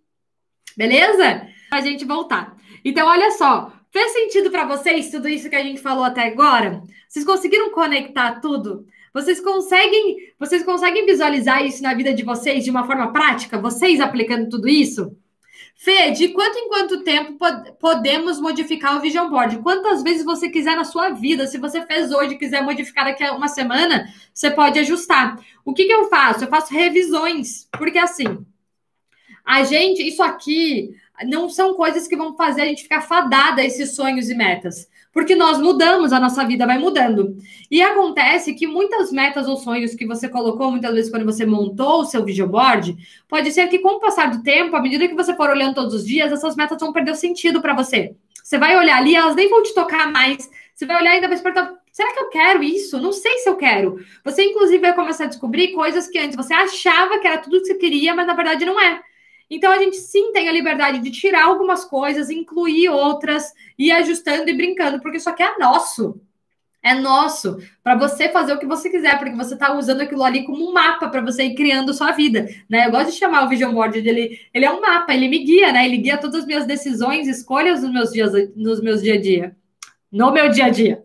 [0.77, 1.45] Beleza?
[1.71, 2.55] A gente voltar.
[2.83, 6.81] Então, olha só, fez sentido para vocês tudo isso que a gente falou até agora?
[7.07, 8.85] Vocês conseguiram conectar tudo?
[9.13, 13.59] Vocês conseguem, vocês conseguem visualizar isso na vida de vocês de uma forma prática?
[13.59, 15.15] Vocês aplicando tudo isso?
[15.75, 19.59] Fê, de quanto em quanto tempo pod podemos modificar o Vision Board?
[19.59, 21.47] Quantas vezes você quiser na sua vida.
[21.47, 25.39] Se você fez hoje e quiser modificar daqui a uma semana, você pode ajustar.
[25.63, 26.43] O que, que eu faço?
[26.43, 27.67] Eu faço revisões.
[27.71, 28.45] Porque assim,
[29.45, 30.91] a gente, isso aqui
[31.25, 34.87] não são coisas que vão fazer a gente ficar fadada a esses sonhos e metas.
[35.11, 37.35] Porque nós mudamos, a nossa vida vai mudando.
[37.69, 42.01] E acontece que muitas metas ou sonhos que você colocou muitas vezes quando você montou
[42.01, 42.95] o seu video board,
[43.27, 45.93] pode ser que com o passar do tempo, à medida que você for olhando todos
[45.93, 48.15] os dias, essas metas vão perder o sentido para você.
[48.43, 50.49] Você vai olhar ali, elas nem vão te tocar mais.
[50.73, 52.99] Você vai olhar e ainda vai se perguntar: será que eu quero isso?
[52.99, 53.99] Não sei se eu quero.
[54.23, 57.65] Você, inclusive, vai começar a descobrir coisas que antes você achava que era tudo que
[57.65, 59.01] você queria, mas na verdade não é.
[59.49, 64.49] Então, a gente sim tem a liberdade de tirar algumas coisas, incluir outras, ir ajustando
[64.49, 66.21] e brincando, porque isso aqui é nosso.
[66.81, 70.45] É nosso, para você fazer o que você quiser, porque você está usando aquilo ali
[70.45, 72.87] como um mapa para você ir criando sua vida, né?
[72.87, 75.73] Eu gosto de chamar o Vision Board dele, ele é um mapa, ele me guia,
[75.73, 75.85] né?
[75.85, 79.57] Ele guia todas as minhas decisões, escolhas nos meus dias, nos meus dia a dia,
[80.09, 81.03] no meu dia a dia.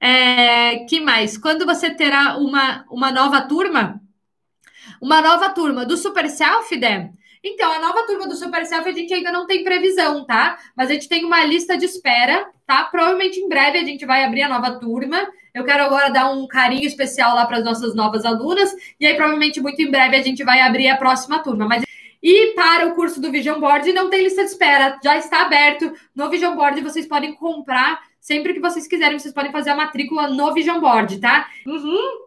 [0.00, 1.36] É, que mais?
[1.36, 4.00] Quando você terá uma, uma nova turma,
[5.02, 8.92] uma nova turma do Super Self, Dé, então, a nova turma do Super Self a
[8.92, 10.58] gente ainda não tem previsão, tá?
[10.76, 12.84] Mas a gente tem uma lista de espera, tá?
[12.84, 15.28] Provavelmente em breve a gente vai abrir a nova turma.
[15.54, 18.74] Eu quero agora dar um carinho especial lá para as nossas novas alunas.
[18.98, 21.66] E aí, provavelmente, muito em breve a gente vai abrir a próxima turma.
[21.66, 21.84] Mas
[22.22, 25.92] e para o curso do Vision Board não tem lista de espera, já está aberto.
[26.14, 30.28] No Vision Board vocês podem comprar sempre que vocês quiserem, vocês podem fazer a matrícula
[30.28, 31.48] no Vision Board, tá?
[31.64, 32.26] Uhum.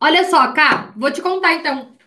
[0.00, 1.97] Olha só, Cá, vou te contar então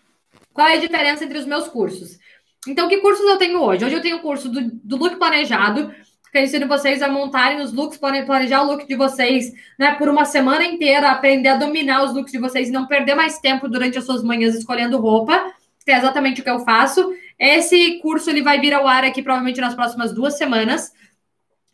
[0.54, 2.20] qual é a diferença entre os meus cursos?
[2.68, 3.84] Então, que cursos eu tenho hoje?
[3.86, 5.92] Hoje eu tenho o curso do, do look planejado,
[6.32, 10.08] que eu ensino vocês a montarem os looks, planejar o look de vocês, né, por
[10.08, 13.68] uma semana inteira, aprender a dominar os looks de vocês e não perder mais tempo
[13.68, 15.52] durante as suas manhãs escolhendo roupa,
[15.84, 17.14] que é exatamente o que eu faço.
[17.38, 20.94] Esse curso ele vai vir ao ar aqui provavelmente nas próximas duas semanas.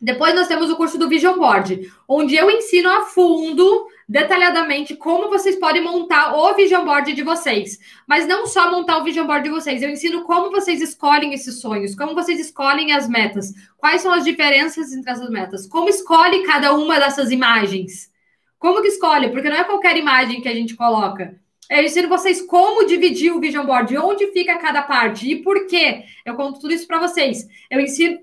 [0.00, 5.28] Depois nós temos o curso do Vision Board, onde eu ensino a fundo, detalhadamente, como
[5.28, 7.78] vocês podem montar o Vision Board de vocês.
[8.06, 11.60] Mas não só montar o Vision Board de vocês, eu ensino como vocês escolhem esses
[11.60, 16.44] sonhos, como vocês escolhem as metas, quais são as diferenças entre essas metas, como escolhe
[16.44, 18.10] cada uma dessas imagens.
[18.58, 19.28] Como que escolhe?
[19.28, 21.38] Porque não é qualquer imagem que a gente coloca.
[21.70, 26.04] Eu ensino vocês como dividir o Vision Board, onde fica cada parte e por quê.
[26.24, 27.46] Eu conto tudo isso para vocês.
[27.70, 28.18] Eu ensino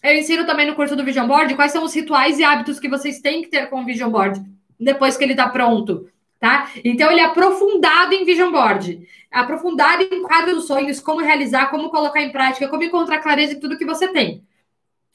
[0.00, 2.88] eu ensino também no curso do Vision Board quais são os rituais e hábitos que
[2.88, 4.40] vocês têm que ter com o Vision Board
[4.78, 6.08] depois que ele está pronto,
[6.38, 6.70] tá?
[6.84, 11.90] Então, ele é aprofundado em Vision Board, aprofundado em quadro dos sonhos, como realizar, como
[11.90, 14.42] colocar em prática, como encontrar clareza em tudo que você tem.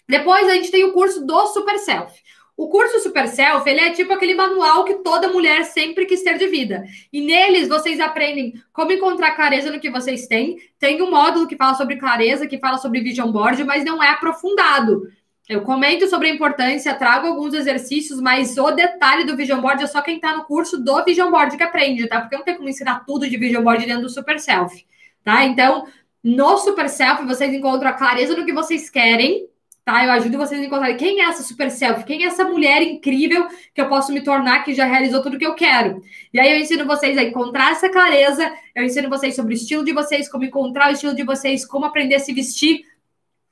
[0.07, 2.13] Depois, a gente tem o curso do Super Self.
[2.55, 6.37] O curso Super Self, ele é tipo aquele manual que toda mulher sempre quis ter
[6.37, 6.85] de vida.
[7.11, 10.57] E neles vocês aprendem como encontrar clareza no que vocês têm.
[10.77, 14.09] Tem um módulo que fala sobre clareza, que fala sobre vision board, mas não é
[14.09, 15.07] aprofundado.
[15.47, 19.87] Eu comento sobre a importância, trago alguns exercícios, mas o detalhe do Vision Board é
[19.87, 22.21] só quem está no curso do Vision Board que aprende, tá?
[22.21, 24.85] Porque não tenho como ensinar tudo de Vision Board dentro do Super Self,
[25.23, 25.43] tá?
[25.43, 25.85] Então,
[26.23, 29.49] no Super Self, vocês encontram a clareza no que vocês querem,
[29.83, 30.05] tá?
[30.05, 33.47] Eu ajudo vocês a encontrarem quem é essa super self, quem é essa mulher incrível
[33.73, 36.01] que eu posso me tornar que já realizou tudo que eu quero.
[36.33, 39.83] E aí eu ensino vocês a encontrar essa clareza, eu ensino vocês sobre o estilo
[39.83, 42.85] de vocês, como encontrar o estilo de vocês, como aprender a se vestir.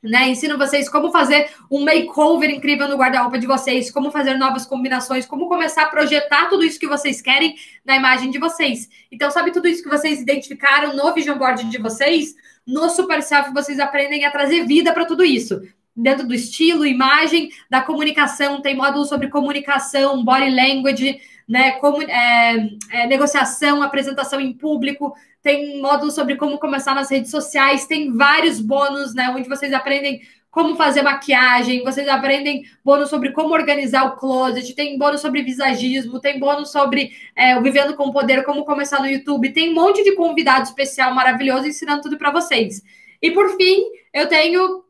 [0.03, 4.65] Né, ensino vocês como fazer um makeover incrível no guarda-roupa de vocês, como fazer novas
[4.65, 8.89] combinações, como começar a projetar tudo isso que vocês querem na imagem de vocês.
[9.11, 12.33] Então, sabe tudo isso que vocês identificaram no vision board de vocês?
[12.65, 15.61] No Super Self, vocês aprendem a trazer vida para tudo isso
[15.95, 22.69] dentro do estilo, imagem, da comunicação, tem módulo sobre comunicação, body language, né, como, é,
[22.91, 28.59] é, negociação, apresentação em público, tem módulo sobre como começar nas redes sociais, tem vários
[28.59, 30.21] bônus, né, onde vocês aprendem
[30.51, 36.19] como fazer maquiagem, vocês aprendem bônus sobre como organizar o closet, tem bônus sobre visagismo,
[36.19, 40.03] tem bônus sobre é, o Vivendo com Poder, como começar no YouTube, tem um monte
[40.03, 42.83] de convidado especial maravilhoso ensinando tudo para vocês.
[43.21, 43.81] E por fim,
[44.13, 44.83] eu tenho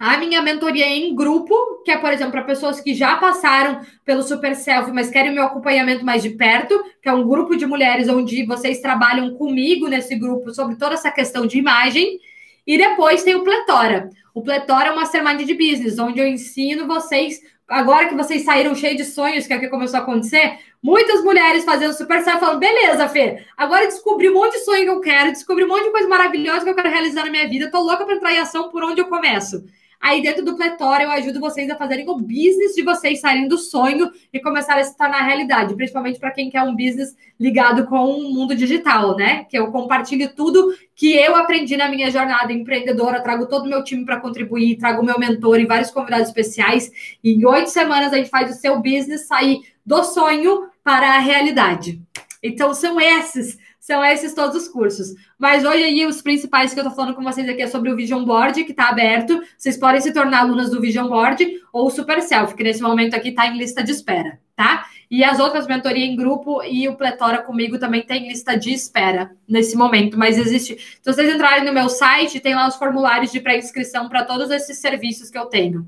[0.00, 3.82] a minha mentoria é em grupo, que é, por exemplo, para pessoas que já passaram
[4.02, 7.66] pelo Super Self, mas querem meu acompanhamento mais de perto, que é um grupo de
[7.66, 12.18] mulheres onde vocês trabalham comigo nesse grupo sobre toda essa questão de imagem.
[12.66, 14.08] E depois tem o Pletora.
[14.32, 17.38] O Pletora é uma mastermind de business, onde eu ensino vocês,
[17.68, 21.22] agora que vocês saíram cheios de sonhos, que é o que começou a acontecer, muitas
[21.22, 25.00] mulheres fazendo super self falando, beleza, Fê, agora descobri um monte de sonho que eu
[25.00, 27.82] quero, descobri um monte de coisa maravilhosa que eu quero realizar na minha vida, tô
[27.82, 29.62] louca para entrar em ação por onde eu começo.
[30.00, 33.58] Aí dentro do Pletora eu ajudo vocês a fazerem o business de vocês saírem do
[33.58, 38.10] sonho e começarem a se tornar realidade, principalmente para quem quer um business ligado com
[38.12, 39.44] o mundo digital, né?
[39.44, 43.84] Que eu compartilho tudo que eu aprendi na minha jornada empreendedora, trago todo o meu
[43.84, 46.90] time para contribuir, trago meu mentor e vários convidados especiais.
[47.22, 51.18] E em oito semanas a gente faz o seu business sair do sonho para a
[51.18, 52.00] realidade.
[52.42, 53.58] Então são esses
[53.90, 55.16] são esses todos os cursos.
[55.36, 57.96] Mas hoje aí os principais que eu tô falando com vocês aqui é sobre o
[57.96, 59.42] Vision Board, que tá aberto.
[59.58, 63.32] Vocês podem se tornar alunas do Vision Board ou Super Self, que nesse momento aqui
[63.32, 64.86] tá em lista de espera, tá?
[65.10, 69.32] E as outras mentoria em grupo e o Pletora comigo também tem lista de espera
[69.48, 70.76] nesse momento, mas existe.
[70.76, 74.78] Se vocês entrarem no meu site, tem lá os formulários de pré-inscrição para todos esses
[74.78, 75.84] serviços que eu tenho.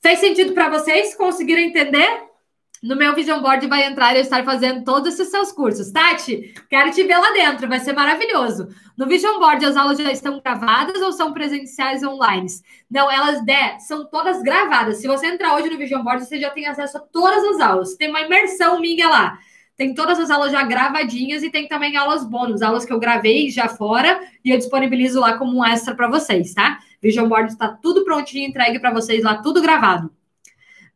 [0.00, 1.16] Fez sentido para vocês?
[1.16, 2.25] Conseguiram entender?
[2.86, 5.90] No meu Vision Board vai entrar e eu estar fazendo todos esses seus cursos.
[5.90, 8.68] Tati, quero te ver lá dentro, vai ser maravilhoso.
[8.96, 12.46] No Vision Board, as aulas já estão gravadas ou são presenciais online?
[12.88, 13.40] Não, elas
[13.80, 14.98] são todas gravadas.
[14.98, 17.96] Se você entrar hoje no Vision Board, você já tem acesso a todas as aulas.
[17.96, 19.36] Tem uma imersão minha lá.
[19.76, 23.50] Tem todas as aulas já gravadinhas e tem também aulas bônus, aulas que eu gravei
[23.50, 26.78] já fora e eu disponibilizo lá como um extra para vocês, tá?
[27.02, 30.08] Vision Board está tudo prontinho, entregue para vocês lá, tudo gravado.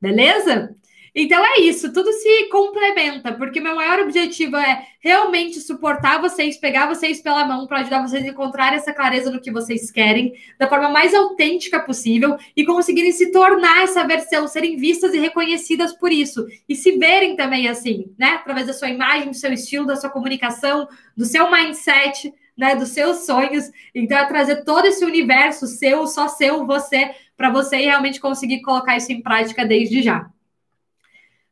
[0.00, 0.74] Beleza?
[1.14, 6.86] Então é isso, tudo se complementa, porque meu maior objetivo é realmente suportar vocês, pegar
[6.86, 10.68] vocês pela mão para ajudar vocês a encontrar essa clareza no que vocês querem, da
[10.68, 16.12] forma mais autêntica possível e conseguirem se tornar essa versão, serem vistas e reconhecidas por
[16.12, 18.34] isso e se verem também assim, né?
[18.34, 22.90] Através da sua imagem, do seu estilo, da sua comunicação, do seu mindset, né, dos
[22.90, 23.70] seus sonhos.
[23.94, 28.96] Então, é trazer todo esse universo seu, só seu, você, para você realmente conseguir colocar
[28.98, 30.30] isso em prática desde já.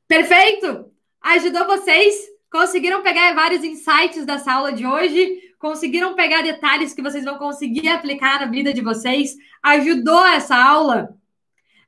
[0.09, 0.91] Perfeito?
[1.21, 2.15] Ajudou vocês?
[2.51, 5.53] Conseguiram pegar vários insights dessa aula de hoje?
[5.59, 9.37] Conseguiram pegar detalhes que vocês vão conseguir aplicar na vida de vocês?
[9.63, 11.15] Ajudou essa aula?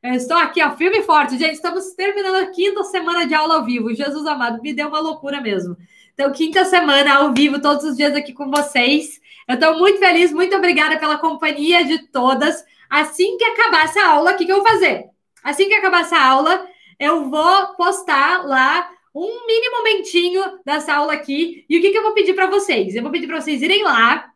[0.02, 1.38] Eu estou aqui, ó, firme e forte.
[1.38, 3.94] Gente, estamos terminando a quinta semana de aula ao vivo.
[3.94, 5.74] Jesus amado, me deu uma loucura mesmo.
[6.12, 9.18] Então, quinta semana ao vivo, todos os dias aqui com vocês.
[9.48, 12.62] Eu estou muito feliz, muito obrigada pela companhia de todas.
[12.90, 15.06] Assim que acabar essa aula, o que, que eu vou fazer?
[15.42, 16.66] Assim que acabar essa aula,
[17.00, 21.64] eu vou postar lá um mini momentinho dessa aula aqui.
[21.68, 22.94] E o que, que eu vou pedir para vocês?
[22.94, 24.30] Eu vou pedir para vocês irem lá.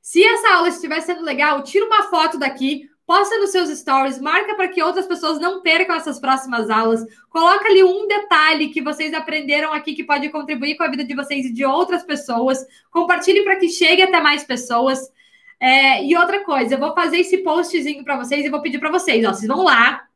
[0.00, 4.54] Se essa aula estiver sendo legal, tira uma foto daqui, posta nos seus stories, marca
[4.54, 7.04] para que outras pessoas não percam essas próximas aulas.
[7.28, 11.14] Coloca ali um detalhe que vocês aprenderam aqui que pode contribuir com a vida de
[11.14, 12.64] vocês e de outras pessoas.
[12.90, 15.00] Compartilhe para que chegue até mais pessoas.
[15.58, 18.90] É, e outra coisa, eu vou fazer esse postzinho para vocês e vou pedir para
[18.90, 20.08] vocês, ó, vocês vão lá,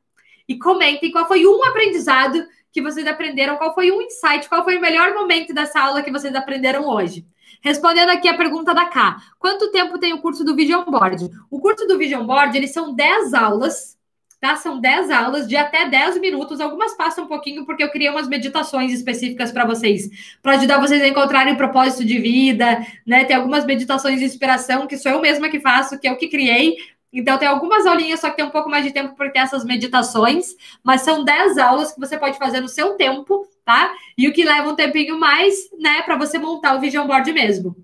[0.48, 4.76] e comentem qual foi um aprendizado que vocês aprenderam, qual foi um insight, qual foi
[4.76, 7.26] o melhor momento dessa aula que vocês aprenderam hoje.
[7.62, 9.16] Respondendo aqui a pergunta da K.
[9.38, 11.30] Quanto tempo tem o curso do Vision Board?
[11.50, 13.96] O curso do Vision Board, eles são 10 aulas,
[14.40, 14.56] tá?
[14.56, 16.60] São 10 aulas de até 10 minutos.
[16.60, 20.08] Algumas passam um pouquinho porque eu criei umas meditações específicas para vocês,
[20.42, 23.24] para ajudar vocês a encontrarem o propósito de vida, né?
[23.24, 26.28] Tem algumas meditações de inspiração que sou eu mesma que faço, que é o que
[26.28, 26.76] criei,
[27.20, 30.54] então, tem algumas aulinhas, só que tem um pouco mais de tempo porque essas meditações,
[30.84, 33.92] mas são 10 aulas que você pode fazer no seu tempo, tá?
[34.16, 37.76] E o que leva um tempinho mais, né, para você montar o vision board mesmo.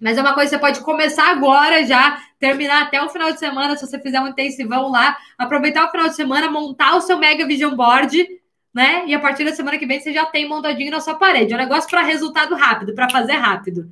[0.00, 3.38] Mas é uma coisa que você pode começar agora já, terminar até o final de
[3.38, 7.18] semana, se você fizer um intensivão lá, aproveitar o final de semana, montar o seu
[7.18, 8.26] mega vision board,
[8.72, 9.04] né?
[9.06, 11.52] E a partir da semana que vem você já tem montadinho na sua parede.
[11.52, 13.90] É um negócio para resultado rápido, para fazer rápido.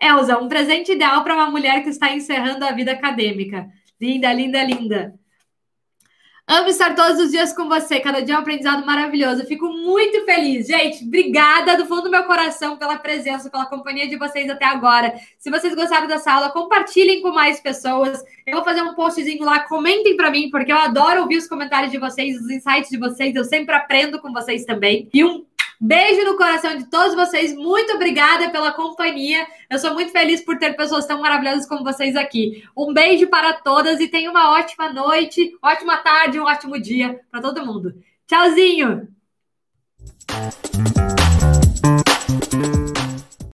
[0.00, 3.68] Elza, um presente ideal para uma mulher que está encerrando a vida acadêmica.
[4.00, 5.14] Linda, linda, linda.
[6.48, 7.98] Amo estar todos os dias com você.
[7.98, 9.44] Cada dia é um aprendizado maravilhoso.
[9.46, 10.68] fico muito feliz.
[10.68, 15.12] Gente, obrigada do fundo do meu coração pela presença, pela companhia de vocês até agora.
[15.38, 18.22] Se vocês gostaram dessa aula, compartilhem com mais pessoas.
[18.46, 19.58] Eu vou fazer um postzinho lá.
[19.60, 23.34] Comentem para mim, porque eu adoro ouvir os comentários de vocês, os insights de vocês.
[23.34, 25.08] Eu sempre aprendo com vocês também.
[25.12, 25.44] E um
[25.80, 27.54] Beijo no coração de todos vocês.
[27.54, 29.46] Muito obrigada pela companhia.
[29.70, 32.64] Eu sou muito feliz por ter pessoas tão maravilhosas como vocês aqui.
[32.76, 37.42] Um beijo para todas e tenha uma ótima noite, ótima tarde, um ótimo dia para
[37.42, 37.94] todo mundo.
[38.26, 39.08] Tchauzinho!